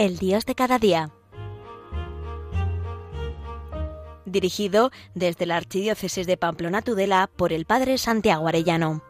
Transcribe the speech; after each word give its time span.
El 0.00 0.16
Dios 0.16 0.46
de 0.46 0.54
cada 0.54 0.78
día. 0.78 1.10
Dirigido 4.24 4.90
desde 5.14 5.44
la 5.44 5.58
Archidiócesis 5.58 6.26
de 6.26 6.38
Pamplona 6.38 6.80
Tudela 6.80 7.28
por 7.36 7.52
el 7.52 7.66
Padre 7.66 7.98
Santiago 7.98 8.48
Arellano. 8.48 9.02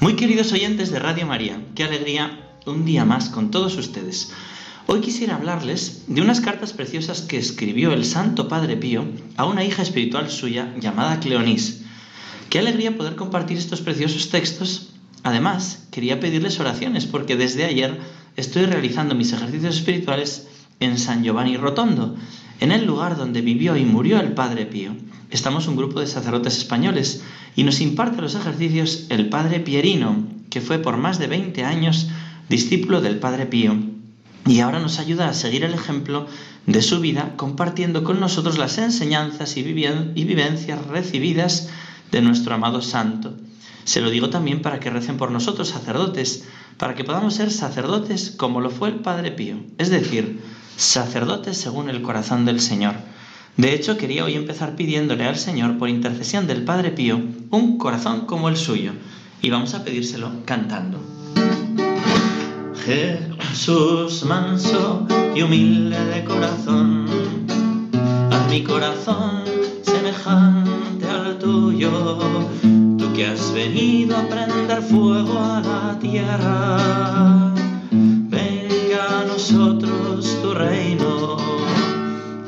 Muy 0.00 0.16
queridos 0.16 0.52
oyentes 0.52 0.90
de 0.90 0.98
Radio 0.98 1.24
María, 1.28 1.64
qué 1.76 1.84
alegría 1.84 2.58
un 2.66 2.84
día 2.84 3.04
más 3.04 3.28
con 3.28 3.52
todos 3.52 3.76
ustedes. 3.76 4.32
Hoy 4.88 5.02
quisiera 5.02 5.36
hablarles 5.36 6.02
de 6.08 6.20
unas 6.20 6.40
cartas 6.40 6.72
preciosas 6.72 7.20
que 7.20 7.38
escribió 7.38 7.92
el 7.92 8.04
Santo 8.04 8.48
Padre 8.48 8.76
Pío 8.76 9.04
a 9.36 9.44
una 9.44 9.62
hija 9.62 9.82
espiritual 9.82 10.28
suya 10.32 10.74
llamada 10.80 11.20
Cleonís 11.20 11.85
Qué 12.50 12.58
alegría 12.58 12.96
poder 12.96 13.16
compartir 13.16 13.58
estos 13.58 13.80
preciosos 13.80 14.30
textos. 14.30 14.90
Además, 15.22 15.86
quería 15.90 16.20
pedirles 16.20 16.60
oraciones 16.60 17.06
porque 17.06 17.36
desde 17.36 17.64
ayer 17.64 17.98
estoy 18.36 18.66
realizando 18.66 19.14
mis 19.14 19.32
ejercicios 19.32 19.76
espirituales 19.76 20.46
en 20.78 20.98
San 20.98 21.24
Giovanni 21.24 21.56
Rotondo, 21.56 22.16
en 22.60 22.72
el 22.72 22.86
lugar 22.86 23.16
donde 23.16 23.40
vivió 23.40 23.76
y 23.76 23.84
murió 23.84 24.20
el 24.20 24.32
Padre 24.32 24.66
Pío. 24.66 24.92
Estamos 25.30 25.66
un 25.66 25.76
grupo 25.76 26.00
de 26.00 26.06
sacerdotes 26.06 26.58
españoles 26.58 27.22
y 27.56 27.64
nos 27.64 27.80
imparte 27.80 28.22
los 28.22 28.34
ejercicios 28.34 29.06
el 29.08 29.28
Padre 29.28 29.60
Pierino, 29.60 30.28
que 30.50 30.60
fue 30.60 30.78
por 30.78 30.96
más 30.96 31.18
de 31.18 31.26
20 31.26 31.64
años 31.64 32.08
discípulo 32.48 33.00
del 33.00 33.18
Padre 33.18 33.46
Pío 33.46 33.76
y 34.46 34.60
ahora 34.60 34.78
nos 34.78 34.98
ayuda 34.98 35.28
a 35.28 35.34
seguir 35.34 35.64
el 35.64 35.74
ejemplo 35.74 36.26
de 36.66 36.82
su 36.82 37.00
vida 37.00 37.34
compartiendo 37.36 38.04
con 38.04 38.20
nosotros 38.20 38.58
las 38.58 38.78
enseñanzas 38.78 39.56
y, 39.56 39.62
vivencias 39.62 40.86
recibidas 40.86 41.68
de 42.10 42.22
nuestro 42.22 42.54
amado 42.54 42.82
santo. 42.82 43.36
Se 43.84 44.00
lo 44.00 44.10
digo 44.10 44.30
también 44.30 44.62
para 44.62 44.80
que 44.80 44.90
recen 44.90 45.16
por 45.16 45.30
nosotros, 45.30 45.68
sacerdotes, 45.68 46.44
para 46.76 46.94
que 46.94 47.04
podamos 47.04 47.34
ser 47.34 47.50
sacerdotes 47.50 48.32
como 48.36 48.60
lo 48.60 48.70
fue 48.70 48.88
el 48.88 48.96
Padre 48.96 49.30
Pío, 49.30 49.58
es 49.78 49.90
decir, 49.90 50.42
sacerdotes 50.76 51.56
según 51.56 51.88
el 51.88 52.02
corazón 52.02 52.44
del 52.44 52.60
Señor. 52.60 52.94
De 53.56 53.74
hecho, 53.74 53.96
quería 53.96 54.24
hoy 54.24 54.34
empezar 54.34 54.76
pidiéndole 54.76 55.24
al 55.24 55.38
Señor, 55.38 55.78
por 55.78 55.88
intercesión 55.88 56.46
del 56.46 56.64
Padre 56.64 56.90
Pío, 56.90 57.20
un 57.50 57.78
corazón 57.78 58.26
como 58.26 58.48
el 58.48 58.56
suyo, 58.56 58.92
y 59.40 59.50
vamos 59.50 59.72
a 59.74 59.84
pedírselo 59.84 60.30
cantando. 60.44 61.00
Jesús 62.84 64.24
manso 64.24 65.06
y 65.34 65.42
humilde 65.42 66.04
de 66.06 66.24
corazón, 66.24 67.06
a 68.30 68.46
mi 68.50 68.62
corazón 68.62 69.44
semejante 69.82 70.85
tú 71.78 73.12
que 73.14 73.26
has 73.26 73.52
venido 73.52 74.16
a 74.16 74.26
prender 74.28 74.82
fuego 74.82 75.38
a 75.38 75.60
la 75.60 75.98
tierra, 75.98 77.52
venga 77.90 79.20
a 79.20 79.24
nosotros 79.26 80.38
tu 80.42 80.54
reino. 80.54 81.36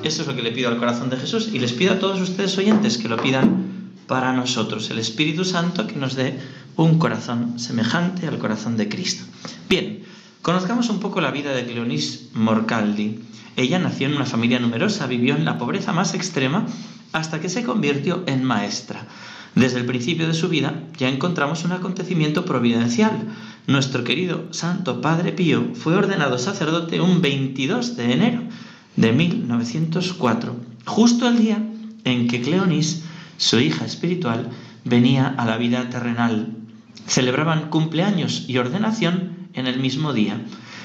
Eso 0.02 0.22
es 0.22 0.28
lo 0.28 0.34
que 0.34 0.42
le 0.42 0.52
pido 0.52 0.70
al 0.70 0.78
corazón 0.78 1.10
de 1.10 1.18
Jesús 1.18 1.50
y 1.52 1.58
les 1.58 1.72
pido 1.72 1.92
a 1.92 1.98
todos 1.98 2.20
ustedes 2.20 2.56
oyentes 2.56 2.96
que 2.96 3.08
lo 3.08 3.18
pidan 3.18 3.92
para 4.06 4.32
nosotros, 4.32 4.90
el 4.90 4.98
Espíritu 4.98 5.44
Santo 5.44 5.86
que 5.86 5.96
nos 5.96 6.14
dé 6.14 6.38
un 6.76 6.98
corazón 6.98 7.58
semejante 7.58 8.26
al 8.26 8.38
corazón 8.38 8.78
de 8.78 8.88
Cristo. 8.88 9.24
Bien, 9.68 10.04
conozcamos 10.40 10.88
un 10.88 11.00
poco 11.00 11.20
la 11.20 11.30
vida 11.30 11.52
de 11.52 11.66
Cleonis 11.66 12.30
Morcaldi. 12.32 13.20
Ella 13.56 13.78
nació 13.78 14.06
en 14.06 14.14
una 14.14 14.24
familia 14.24 14.58
numerosa, 14.60 15.06
vivió 15.06 15.36
en 15.36 15.44
la 15.44 15.58
pobreza 15.58 15.92
más 15.92 16.14
extrema 16.14 16.66
hasta 17.12 17.40
que 17.40 17.48
se 17.48 17.64
convirtió 17.64 18.22
en 18.26 18.44
maestra. 18.44 19.06
Desde 19.54 19.78
el 19.78 19.86
principio 19.86 20.28
de 20.28 20.34
su 20.34 20.48
vida 20.48 20.82
ya 20.98 21.08
encontramos 21.08 21.64
un 21.64 21.72
acontecimiento 21.72 22.44
providencial. 22.44 23.26
Nuestro 23.66 24.04
querido 24.04 24.44
Santo 24.52 25.00
Padre 25.00 25.32
Pío 25.32 25.74
fue 25.74 25.96
ordenado 25.96 26.38
sacerdote 26.38 27.00
un 27.00 27.20
22 27.20 27.96
de 27.96 28.12
enero 28.12 28.42
de 28.96 29.12
1904, 29.12 30.56
justo 30.86 31.28
el 31.28 31.38
día 31.38 31.62
en 32.04 32.28
que 32.28 32.40
Cleonis, 32.40 33.02
su 33.36 33.58
hija 33.58 33.84
espiritual, 33.84 34.48
venía 34.84 35.28
a 35.28 35.44
la 35.44 35.56
vida 35.56 35.88
terrenal. 35.90 36.54
Celebraban 37.06 37.70
cumpleaños 37.70 38.44
y 38.48 38.58
ordenación 38.58 39.48
en 39.54 39.66
el 39.66 39.80
mismo 39.80 40.12
día. 40.12 40.40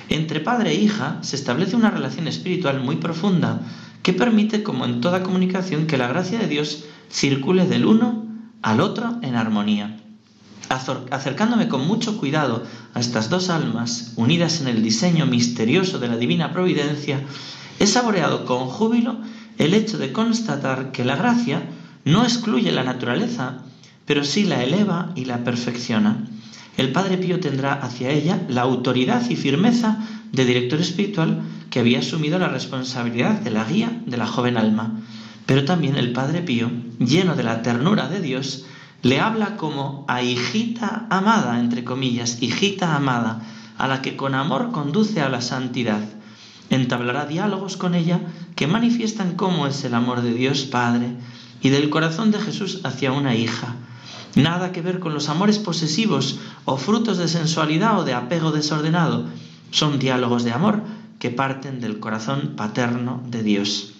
Entre 0.10 0.40
padre 0.40 0.72
e 0.72 0.76
hija 0.76 1.20
se 1.22 1.36
establece 1.36 1.76
una 1.76 1.92
relación 1.92 2.28
espiritual 2.28 2.82
muy 2.82 2.98
profunda 2.98 3.62
que 4.04 4.14
permite, 4.14 4.62
como 4.62 4.86
en 4.86 5.02
toda 5.02 5.24
comunicación, 5.24 5.88
que 5.88 5.98
la 5.98 6.08
gracia 6.08 6.38
de 6.38 6.48
Dios 6.48 6.84
circule 7.10 7.66
del 7.66 7.86
uno 7.86 8.26
al 8.62 8.82
otro 8.82 9.18
en 9.22 9.36
armonía. 9.36 9.98
Acercándome 10.70 11.68
con 11.68 11.88
mucho 11.88 12.18
cuidado 12.18 12.64
a 12.94 13.00
estas 13.00 13.30
dos 13.30 13.50
almas, 13.50 14.14
unidas 14.16 14.62
en 14.62 14.68
el 14.68 14.84
diseño 14.84 15.26
misterioso 15.26 16.00
de 16.00 16.08
la 16.08 16.18
divina 16.18 16.52
providencia, 16.52 17.22
he 17.80 17.88
saboreado 17.88 18.46
con 18.46 18.68
júbilo 18.68 19.18
el 19.58 19.74
hecho 19.74 19.98
de 19.98 20.12
constatar 20.12 20.92
que 20.92 21.06
la 21.06 21.16
gracia 21.16 21.64
no 22.06 22.24
excluye 22.24 22.72
la 22.72 22.84
naturaleza, 22.84 23.60
pero 24.06 24.24
sí 24.24 24.44
la 24.44 24.64
eleva 24.64 25.12
y 25.16 25.26
la 25.26 25.44
perfecciona. 25.44 26.28
El 26.76 26.92
Padre 26.92 27.18
Pío 27.18 27.40
tendrá 27.40 27.74
hacia 27.74 28.10
ella 28.10 28.42
la 28.50 28.62
autoridad 28.62 29.30
y 29.30 29.36
firmeza 29.36 30.00
de 30.32 30.46
director 30.46 30.82
espiritual 30.82 31.44
que 31.70 31.80
había 31.80 32.00
asumido 32.00 32.40
la 32.40 32.48
responsabilidad 32.50 33.40
de 33.40 33.52
la 33.52 33.64
guía 33.64 34.02
de 34.06 34.18
la 34.18 34.28
joven 34.28 34.58
alma. 34.58 35.02
Pero 35.46 35.66
también 35.66 35.98
el 35.98 36.14
Padre 36.14 36.42
Pío, 36.42 36.72
lleno 37.00 37.36
de 37.36 37.44
la 37.44 37.62
ternura 37.62 38.08
de 38.08 38.22
Dios, 38.22 38.66
le 39.02 39.20
habla 39.20 39.58
como 39.58 40.06
a 40.08 40.22
hijita 40.22 41.08
amada, 41.10 41.60
entre 41.60 41.84
comillas, 41.84 42.42
hijita 42.42 42.96
amada, 42.96 43.42
a 43.78 43.88
la 43.88 44.02
que 44.02 44.16
con 44.16 44.34
amor 44.34 44.72
conduce 44.72 45.22
a 45.22 45.30
la 45.30 45.42
santidad. 45.42 46.02
Entablará 46.70 47.26
diálogos 47.26 47.76
con 47.76 47.96
ella 47.96 48.22
que 48.56 48.68
manifiestan 48.68 49.36
cómo 49.36 49.68
es 49.68 49.84
el 49.84 49.94
amor 49.94 50.22
de 50.22 50.34
Dios 50.34 50.62
Padre 50.62 51.18
y 51.62 51.70
del 51.70 51.90
corazón 51.90 52.32
de 52.32 52.40
Jesús 52.40 52.80
hacia 52.84 53.12
una 53.12 53.36
hija. 53.36 53.76
Nada 54.36 54.72
que 54.72 54.82
ver 54.82 55.00
con 55.00 55.14
los 55.14 55.30
amores 55.30 55.60
posesivos 55.60 56.40
o 56.66 56.78
frutos 56.78 57.18
de 57.18 57.28
sensualidad 57.28 58.00
o 58.00 58.06
de 58.06 58.14
apego 58.14 58.52
desordenado, 58.52 59.26
son 59.70 60.00
diálogos 60.00 60.44
de 60.44 60.54
amor 60.54 60.82
que 61.24 61.32
parten 61.32 61.80
del 61.80 62.02
corazón 62.02 62.58
paterno 62.58 63.24
de 63.26 63.44
Dios. 63.44 63.94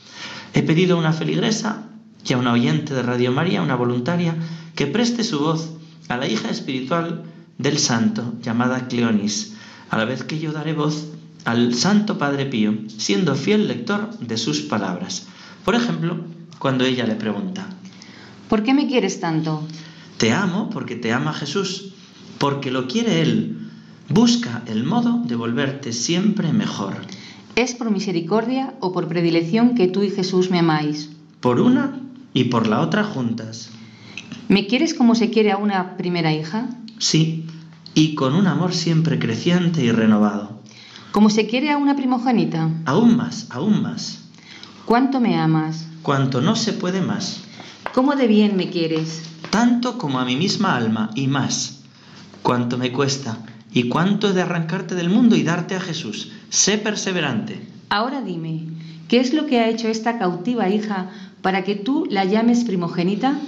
He 0.54 0.62
pedido 0.62 0.98
a 0.98 1.00
una 1.00 1.14
feligresa 1.14 1.88
y 2.28 2.34
a 2.34 2.38
una 2.38 2.52
oyente 2.52 2.94
de 2.94 3.02
Radio 3.02 3.32
María, 3.32 3.62
una 3.62 3.78
voluntaria, 3.78 4.36
que 4.76 4.88
preste 4.88 5.24
su 5.24 5.40
voz 5.40 5.72
a 6.10 6.18
la 6.18 6.28
hija 6.28 6.50
espiritual 6.50 7.24
del 7.58 7.80
santo 7.80 8.34
llamada 8.42 8.90
Cleonis, 8.90 9.54
a 9.90 9.98
la 9.98 10.04
vez 10.04 10.26
que 10.26 10.38
yo 10.38 10.52
daré 10.52 10.74
voz 10.74 11.14
al 11.46 11.74
Santo 11.76 12.18
Padre 12.18 12.46
Pío, 12.46 12.74
siendo 12.98 13.36
fiel 13.36 13.70
lector 13.70 14.20
de 14.20 14.38
sus 14.38 14.60
palabras. 14.60 15.26
Por 15.64 15.76
ejemplo, 15.76 16.26
cuando 16.60 16.84
ella 16.84 17.06
le 17.06 17.16
pregunta, 17.16 17.70
¿Por 18.50 18.64
qué 18.64 18.74
me 18.74 18.88
quieres 18.88 19.22
tanto? 19.22 19.66
Te 20.18 20.34
amo 20.34 20.70
porque 20.70 20.98
te 20.98 21.14
ama 21.14 21.32
Jesús, 21.32 21.94
porque 22.38 22.70
lo 22.70 22.90
quiere 22.90 23.22
Él, 23.22 23.63
Busca 24.10 24.64
el 24.68 24.84
modo 24.84 25.22
de 25.26 25.36
volverte 25.36 25.94
siempre 25.94 26.52
mejor. 26.52 26.96
¿Es 27.56 27.74
por 27.74 27.90
misericordia 27.90 28.74
o 28.82 28.92
por 28.92 29.08
predilección 29.08 29.76
que 29.76 29.88
tú 29.88 30.04
y 30.04 30.10
Jesús 30.10 30.52
me 30.52 30.60
amáis? 30.60 31.10
Por 31.40 31.62
una 31.62 32.00
y 32.34 32.46
por 32.46 32.68
la 32.68 32.82
otra 32.82 33.06
juntas. 33.06 33.70
¿Me 34.50 34.68
quieres 34.68 34.94
como 34.94 35.16
se 35.16 35.30
quiere 35.30 35.52
a 35.52 35.58
una 35.58 35.96
primera 35.96 36.34
hija? 36.34 36.68
Sí, 37.00 37.46
y 37.96 38.16
con 38.16 38.36
un 38.36 38.48
amor 38.48 38.74
siempre 38.74 39.20
creciente 39.20 39.84
y 39.84 39.92
renovado. 39.92 40.60
¿Como 41.12 41.30
se 41.30 41.48
quiere 41.48 41.72
a 41.72 41.78
una 41.78 41.96
primogénita? 41.96 42.70
Aún 42.86 43.16
más, 43.16 43.48
aún 43.52 43.82
más. 43.82 44.26
¿Cuánto 44.86 45.22
me 45.22 45.38
amas? 45.38 45.86
Cuanto 46.02 46.42
no 46.42 46.58
se 46.58 46.74
puede 46.74 47.02
más. 47.02 47.42
¿Cómo 47.94 48.16
de 48.16 48.28
bien 48.28 48.58
me 48.58 48.70
quieres? 48.70 49.24
Tanto 49.50 49.98
como 49.98 50.20
a 50.20 50.26
mi 50.26 50.36
misma 50.36 50.76
alma 50.76 51.12
y 51.16 51.28
más. 51.28 51.84
Cuánto 52.42 52.78
me 52.78 52.92
cuesta 52.92 53.38
¿Y 53.74 53.90
cuánto 53.90 54.30
he 54.30 54.34
de 54.34 54.42
arrancarte 54.42 54.96
del 54.96 55.10
mundo 55.10 55.36
y 55.36 55.44
darte 55.44 55.76
a 55.76 55.80
Jesús? 55.80 56.32
Sé 56.50 56.78
perseverante. 56.78 57.60
Ahora 57.90 58.22
dime, 58.22 58.66
¿qué 59.08 59.20
es 59.20 59.34
lo 59.34 59.48
que 59.48 59.60
ha 59.60 59.70
hecho 59.70 59.88
esta 59.88 60.20
cautiva 60.20 60.70
hija 60.70 61.10
para 61.42 61.64
que 61.64 61.76
tú 61.76 62.08
la 62.10 62.26
llames 62.26 62.64
primogénita? 62.64 63.40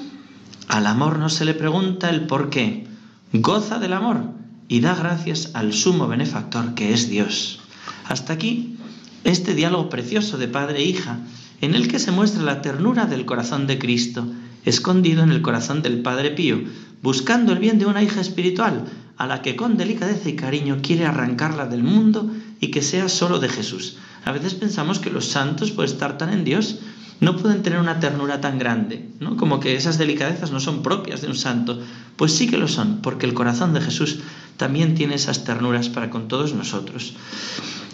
Al 0.67 0.87
amor 0.87 1.19
no 1.19 1.29
se 1.29 1.45
le 1.45 1.53
pregunta 1.53 2.09
el 2.09 2.25
por 2.25 2.49
qué. 2.49 2.87
Goza 3.33 3.77
del 3.79 3.93
amor 3.93 4.31
y 4.67 4.79
da 4.79 4.95
gracias 4.95 5.51
al 5.53 5.73
sumo 5.73 6.07
benefactor 6.07 6.73
que 6.73 6.93
es 6.93 7.09
Dios. 7.09 7.59
Hasta 8.07 8.33
aquí 8.33 8.77
este 9.23 9.53
diálogo 9.53 9.89
precioso 9.89 10.37
de 10.37 10.47
padre 10.47 10.79
e 10.79 10.85
hija, 10.85 11.19
en 11.61 11.75
el 11.75 11.87
que 11.87 11.99
se 11.99 12.11
muestra 12.11 12.43
la 12.43 12.61
ternura 12.61 13.05
del 13.05 13.25
corazón 13.25 13.67
de 13.67 13.79
Cristo, 13.79 14.27
escondido 14.65 15.23
en 15.23 15.31
el 15.31 15.41
corazón 15.41 15.81
del 15.81 16.01
Padre 16.01 16.31
Pío, 16.31 16.61
buscando 17.01 17.53
el 17.53 17.59
bien 17.59 17.79
de 17.79 17.85
una 17.85 18.03
hija 18.03 18.21
espiritual, 18.21 18.85
a 19.17 19.27
la 19.27 19.41
que 19.41 19.55
con 19.55 19.77
delicadeza 19.77 20.29
y 20.29 20.35
cariño 20.35 20.79
quiere 20.81 21.05
arrancarla 21.05 21.65
del 21.65 21.83
mundo 21.83 22.29
y 22.59 22.71
que 22.71 22.81
sea 22.81 23.09
solo 23.09 23.39
de 23.39 23.49
Jesús. 23.49 23.97
A 24.25 24.31
veces 24.31 24.53
pensamos 24.53 24.99
que 24.99 25.09
los 25.09 25.27
santos, 25.27 25.71
por 25.71 25.85
estar 25.85 26.17
tan 26.17 26.33
en 26.33 26.43
Dios, 26.43 26.79
no 27.19 27.37
pueden 27.37 27.63
tener 27.63 27.79
una 27.79 27.99
ternura 27.99 28.41
tan 28.41 28.59
grande, 28.59 29.09
¿no? 29.19 29.37
Como 29.37 29.59
que 29.59 29.75
esas 29.75 29.97
delicadezas 29.97 30.51
no 30.51 30.59
son 30.59 30.83
propias 30.83 31.21
de 31.21 31.27
un 31.27 31.35
santo. 31.35 31.79
Pues 32.17 32.33
sí 32.33 32.47
que 32.47 32.57
lo 32.57 32.67
son, 32.67 33.01
porque 33.01 33.25
el 33.25 33.33
corazón 33.33 33.73
de 33.73 33.81
Jesús 33.81 34.19
también 34.57 34.95
tiene 34.95 35.15
esas 35.15 35.43
ternuras 35.43 35.89
para 35.89 36.09
con 36.09 36.27
todos 36.27 36.53
nosotros. 36.53 37.13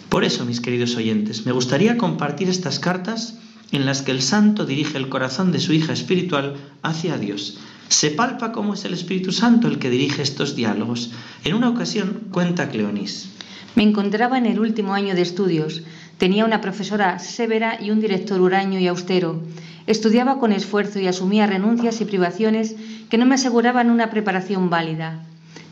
Por 0.10 0.24
eso, 0.24 0.46
mis 0.46 0.60
queridos 0.60 0.96
oyentes, 0.96 1.46
me 1.46 1.52
gustaría 1.52 1.98
compartir 1.98 2.50
estas 2.50 2.80
cartas 2.80 3.36
en 3.72 3.86
las 3.86 4.02
que 4.02 4.12
el 4.12 4.22
santo 4.22 4.66
dirige 4.66 4.98
el 4.98 5.10
corazón 5.10 5.52
de 5.52 5.60
su 5.60 5.72
hija 5.72 5.94
espiritual 5.94 6.56
hacia 6.82 7.18
Dios. 7.18 7.58
Se 7.92 8.10
palpa 8.10 8.54
cómo 8.54 8.74
es 8.74 8.86
el 8.86 8.94
Espíritu 8.94 9.34
Santo 9.34 9.68
el 9.68 9.78
que 9.78 9.90
dirige 9.90 10.22
estos 10.22 10.56
diálogos. 10.56 11.12
En 11.44 11.56
una 11.56 11.68
ocasión 11.68 12.30
cuenta 12.32 12.70
Cleonis. 12.70 13.30
Me 13.76 13.84
encontraba 13.84 14.38
en 14.38 14.46
el 14.46 14.62
último 14.62 14.94
año 14.94 15.14
de 15.14 15.22
estudios. 15.22 15.84
Tenía 16.18 16.46
una 16.46 16.62
profesora 16.62 17.20
severa 17.20 17.78
y 17.82 17.92
un 17.92 18.00
director 18.00 18.40
huraño 18.40 18.80
y 18.80 18.88
austero. 18.88 19.44
Estudiaba 19.88 20.40
con 20.40 20.54
esfuerzo 20.54 21.02
y 21.02 21.08
asumía 21.08 21.48
renuncias 21.48 22.00
y 22.00 22.06
privaciones 22.06 22.78
que 23.10 23.18
no 23.18 23.26
me 23.26 23.36
aseguraban 23.36 23.92
una 23.92 24.10
preparación 24.10 24.70
válida. 24.70 25.26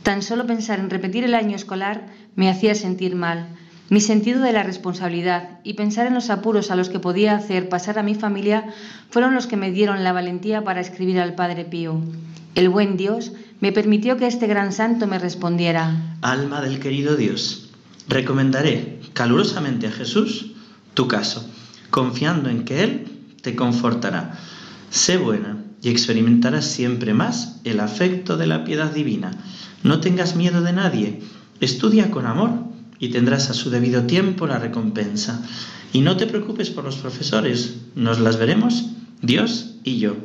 Tan 0.04 0.22
solo 0.22 0.46
pensar 0.46 0.80
en 0.80 0.90
repetir 0.90 1.24
el 1.24 1.34
año 1.34 1.56
escolar 1.56 2.08
me 2.36 2.50
hacía 2.50 2.76
sentir 2.76 3.16
mal. 3.16 3.48
Mi 3.90 4.02
sentido 4.02 4.42
de 4.42 4.54
la 4.54 4.62
responsabilidad 4.62 5.60
y 5.64 5.74
pensar 5.74 6.06
en 6.06 6.14
los 6.14 6.30
apuros 6.30 6.70
a 6.70 6.76
los 6.76 6.90
que 6.90 7.00
podía 7.00 7.36
hacer 7.36 7.70
pasar 7.70 7.98
a 7.98 8.04
mi 8.04 8.14
familia 8.14 8.66
fueron 9.10 9.34
los 9.34 9.48
que 9.48 9.58
me 9.58 9.72
dieron 9.72 10.04
la 10.04 10.14
valentía 10.14 10.64
para 10.64 10.80
escribir 10.80 11.20
al 11.20 11.34
Padre 11.34 11.66
Pío. 11.66 12.00
El 12.54 12.70
buen 12.70 12.98
Dios 12.98 13.32
me 13.62 13.72
permitió 13.72 14.18
que 14.18 14.28
este 14.28 14.46
gran 14.46 14.74
santo 14.74 15.08
me 15.08 15.18
respondiera. 15.18 16.18
Alma 16.22 16.62
del 16.62 16.80
querido 16.80 17.16
Dios, 17.16 17.72
recomendaré 18.08 19.00
calurosamente 19.14 19.88
a 19.88 19.92
Jesús 19.92 20.52
tu 20.94 21.08
caso, 21.08 21.50
confiando 21.90 22.50
en 22.50 22.66
que 22.66 22.84
Él 22.84 23.08
te 23.42 23.56
confortará. 23.56 24.38
Sé 24.92 25.18
buena 25.18 25.64
y 25.82 25.90
experimentarás 25.90 26.66
siempre 26.66 27.16
más 27.16 27.60
el 27.64 27.80
afecto 27.80 28.38
de 28.38 28.46
la 28.46 28.66
piedad 28.66 28.92
divina. 28.92 29.32
No 29.82 30.00
tengas 30.00 30.36
miedo 30.36 30.62
de 30.62 30.74
nadie, 30.74 31.22
estudia 31.60 32.12
con 32.12 32.28
amor 32.28 32.69
y 33.00 33.10
tendrás 33.10 33.50
a 33.50 33.54
su 33.54 33.70
debido 33.70 34.04
tiempo 34.04 34.46
la 34.46 34.60
recompensa. 34.60 35.42
Y 35.94 36.02
no 36.02 36.18
te 36.18 36.28
preocupes 36.28 36.70
por 36.70 36.84
los 36.84 36.98
profesores, 36.98 37.78
nos 37.96 38.20
las 38.20 38.38
veremos 38.38 38.86
Dios 39.22 39.76
y 39.84 40.00
yo. 40.00 40.18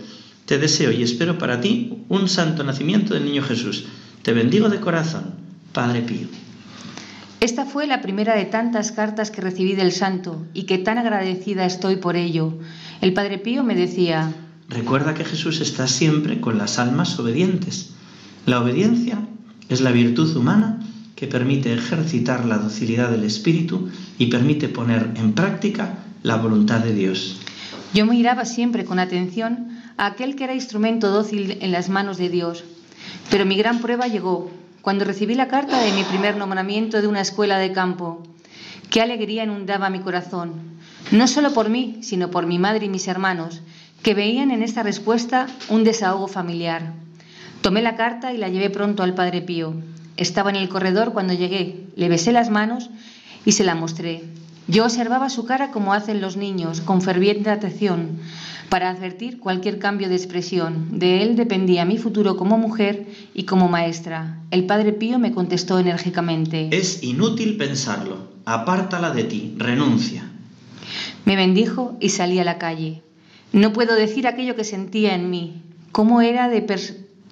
Te 0.44 0.58
deseo 0.58 0.92
y 0.92 1.02
espero 1.02 1.38
para 1.38 1.60
ti 1.60 2.04
un 2.08 2.28
santo 2.28 2.64
nacimiento 2.64 3.14
del 3.14 3.24
niño 3.24 3.42
Jesús. 3.42 3.86
Te 4.22 4.32
bendigo 4.32 4.68
de 4.68 4.80
corazón, 4.80 5.34
Padre 5.72 6.02
Pío. 6.02 6.28
Esta 7.40 7.64
fue 7.64 7.86
la 7.86 8.02
primera 8.02 8.34
de 8.34 8.44
tantas 8.44 8.92
cartas 8.92 9.30
que 9.30 9.40
recibí 9.40 9.74
del 9.74 9.92
santo 9.92 10.46
y 10.54 10.64
que 10.64 10.78
tan 10.78 10.98
agradecida 10.98 11.66
estoy 11.66 11.96
por 11.96 12.16
ello. 12.16 12.58
El 13.00 13.12
Padre 13.12 13.38
Pío 13.38 13.62
me 13.64 13.74
decía, 13.74 14.32
Recuerda 14.68 15.14
que 15.14 15.24
Jesús 15.24 15.60
está 15.60 15.86
siempre 15.86 16.40
con 16.40 16.58
las 16.58 16.78
almas 16.78 17.18
obedientes. 17.18 17.90
La 18.46 18.60
obediencia 18.60 19.18
es 19.68 19.80
la 19.80 19.92
virtud 19.92 20.34
humana 20.36 20.80
que 21.16 21.26
permite 21.26 21.72
ejercitar 21.72 22.44
la 22.44 22.58
docilidad 22.58 23.10
del 23.10 23.24
espíritu 23.24 23.88
y 24.18 24.26
permite 24.26 24.68
poner 24.68 25.10
en 25.16 25.32
práctica 25.32 25.98
la 26.22 26.36
voluntad 26.36 26.80
de 26.80 26.94
Dios. 26.94 27.40
Yo 27.92 28.06
miraba 28.06 28.44
siempre 28.44 28.84
con 28.84 28.98
atención 28.98 29.78
a 29.96 30.06
aquel 30.06 30.34
que 30.34 30.44
era 30.44 30.54
instrumento 30.54 31.10
dócil 31.10 31.58
en 31.60 31.70
las 31.70 31.88
manos 31.88 32.18
de 32.18 32.28
Dios. 32.28 32.64
Pero 33.30 33.46
mi 33.46 33.56
gran 33.56 33.80
prueba 33.80 34.08
llegó 34.08 34.50
cuando 34.82 35.04
recibí 35.04 35.34
la 35.34 35.48
carta 35.48 35.80
de 35.80 35.92
mi 35.92 36.02
primer 36.02 36.36
nombramiento 36.36 37.00
de 37.00 37.06
una 37.06 37.20
escuela 37.20 37.58
de 37.58 37.72
campo. 37.72 38.22
Qué 38.90 39.00
alegría 39.00 39.44
inundaba 39.44 39.90
mi 39.90 40.00
corazón, 40.00 40.52
no 41.10 41.26
solo 41.28 41.54
por 41.54 41.70
mí, 41.70 41.98
sino 42.02 42.30
por 42.30 42.46
mi 42.46 42.58
madre 42.58 42.86
y 42.86 42.88
mis 42.88 43.08
hermanos, 43.08 43.62
que 44.02 44.14
veían 44.14 44.50
en 44.50 44.62
esta 44.62 44.82
respuesta 44.82 45.46
un 45.68 45.84
desahogo 45.84 46.28
familiar. 46.28 46.92
Tomé 47.62 47.80
la 47.80 47.96
carta 47.96 48.32
y 48.32 48.36
la 48.36 48.48
llevé 48.48 48.68
pronto 48.68 49.02
al 49.02 49.14
Padre 49.14 49.40
Pío. 49.40 49.74
Estaba 50.16 50.50
en 50.50 50.56
el 50.56 50.68
corredor 50.68 51.12
cuando 51.12 51.34
llegué, 51.34 51.86
le 51.96 52.08
besé 52.08 52.32
las 52.32 52.50
manos 52.50 52.90
y 53.44 53.52
se 53.52 53.64
la 53.64 53.74
mostré. 53.74 54.22
Yo 54.66 54.84
observaba 54.84 55.28
su 55.28 55.44
cara 55.44 55.70
como 55.70 55.92
hacen 55.92 56.20
los 56.20 56.36
niños, 56.36 56.80
con 56.80 57.02
ferviente 57.02 57.50
atención, 57.50 58.18
para 58.70 58.88
advertir 58.88 59.38
cualquier 59.38 59.78
cambio 59.78 60.08
de 60.08 60.16
expresión. 60.16 60.98
De 60.98 61.22
él 61.22 61.36
dependía 61.36 61.84
mi 61.84 61.98
futuro 61.98 62.36
como 62.36 62.56
mujer 62.56 63.06
y 63.34 63.44
como 63.44 63.68
maestra. 63.68 64.40
El 64.50 64.64
padre 64.64 64.92
Pío 64.92 65.18
me 65.18 65.32
contestó 65.32 65.78
enérgicamente. 65.78 66.70
Es 66.72 67.02
inútil 67.02 67.56
pensarlo. 67.56 68.32
Apártala 68.46 69.10
de 69.10 69.24
ti. 69.24 69.54
Renuncia. 69.58 70.30
Me 71.24 71.36
bendijo 71.36 71.96
y 72.00 72.08
salí 72.10 72.38
a 72.38 72.44
la 72.44 72.58
calle. 72.58 73.02
No 73.52 73.72
puedo 73.72 73.94
decir 73.94 74.26
aquello 74.26 74.56
que 74.56 74.64
sentía 74.64 75.14
en 75.14 75.30
mí. 75.30 75.62
¿Cómo 75.92 76.22
era 76.22 76.48
de, 76.48 76.62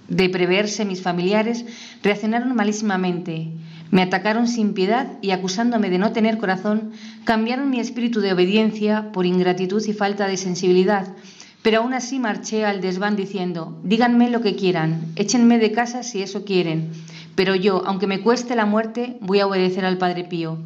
de 0.09 0.29
preverse 0.29 0.85
mis 0.85 1.03
familiares, 1.03 1.65
reaccionaron 2.03 2.55
malísimamente. 2.55 3.49
Me 3.91 4.03
atacaron 4.03 4.49
sin 4.49 4.73
piedad 4.73 5.07
y 5.21 5.33
acusándome 5.33 5.91
de 5.91 5.99
no 5.99 6.13
tener 6.13 6.39
corazón, 6.39 6.93
cambiaron 7.25 7.71
mi 7.71 7.79
espíritu 7.79 8.21
de 8.21 8.33
obediencia 8.33 9.13
por 9.13 9.27
ingratitud 9.27 9.85
y 9.87 9.93
falta 9.93 10.27
de 10.27 10.37
sensibilidad. 10.37 11.09
Pero 11.63 11.81
aún 11.81 11.95
así 11.95 12.19
marché 12.19 12.65
al 12.65 12.81
desván 12.81 13.17
diciendo, 13.17 13.79
díganme 13.85 14.31
lo 14.31 14.41
que 14.41 14.57
quieran, 14.57 15.13
échenme 15.15 15.59
de 15.59 15.73
casa 15.73 16.03
si 16.03 16.23
eso 16.23 16.45
quieren, 16.45 16.91
pero 17.35 17.55
yo, 17.55 17.83
aunque 17.87 18.07
me 18.07 18.21
cueste 18.21 18.57
la 18.57 18.67
muerte, 18.67 19.17
voy 19.21 19.41
a 19.41 19.47
obedecer 19.47 19.85
al 19.85 19.99
Padre 19.99 20.25
Pío. 20.25 20.59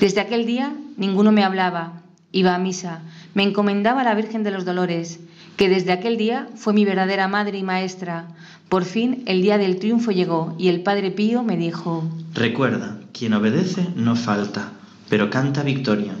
Desde 0.00 0.20
aquel 0.20 0.44
día 0.44 0.74
ninguno 0.96 1.32
me 1.32 1.44
hablaba, 1.44 2.02
iba 2.32 2.54
a 2.54 2.58
misa, 2.58 3.02
me 3.34 3.44
encomendaba 3.44 4.00
a 4.00 4.04
la 4.04 4.14
Virgen 4.14 4.42
de 4.42 4.50
los 4.50 4.64
Dolores, 4.64 5.20
que 5.56 5.68
desde 5.68 5.92
aquel 5.92 6.16
día 6.16 6.48
fue 6.56 6.72
mi 6.72 6.84
verdadera 6.84 7.28
madre 7.28 7.58
y 7.58 7.62
maestra, 7.62 8.28
por 8.68 8.84
fin 8.84 9.22
el 9.26 9.42
día 9.42 9.58
del 9.58 9.78
triunfo 9.78 10.10
llegó 10.10 10.54
y 10.58 10.68
el 10.68 10.82
Padre 10.82 11.10
Pío 11.10 11.42
me 11.42 11.56
dijo, 11.56 12.04
Recuerda, 12.34 12.98
quien 13.12 13.34
obedece 13.34 13.86
no 13.94 14.16
falta, 14.16 14.72
pero 15.08 15.30
canta 15.30 15.62
victoria. 15.62 16.14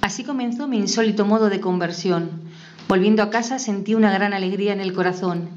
Así 0.00 0.24
comenzó 0.24 0.66
mi 0.66 0.78
insólito 0.78 1.24
modo 1.24 1.48
de 1.50 1.60
conversión. 1.60 2.30
Volviendo 2.88 3.22
a 3.22 3.30
casa 3.30 3.58
sentí 3.58 3.94
una 3.94 4.12
gran 4.12 4.34
alegría 4.34 4.72
en 4.72 4.80
el 4.80 4.92
corazón. 4.92 5.48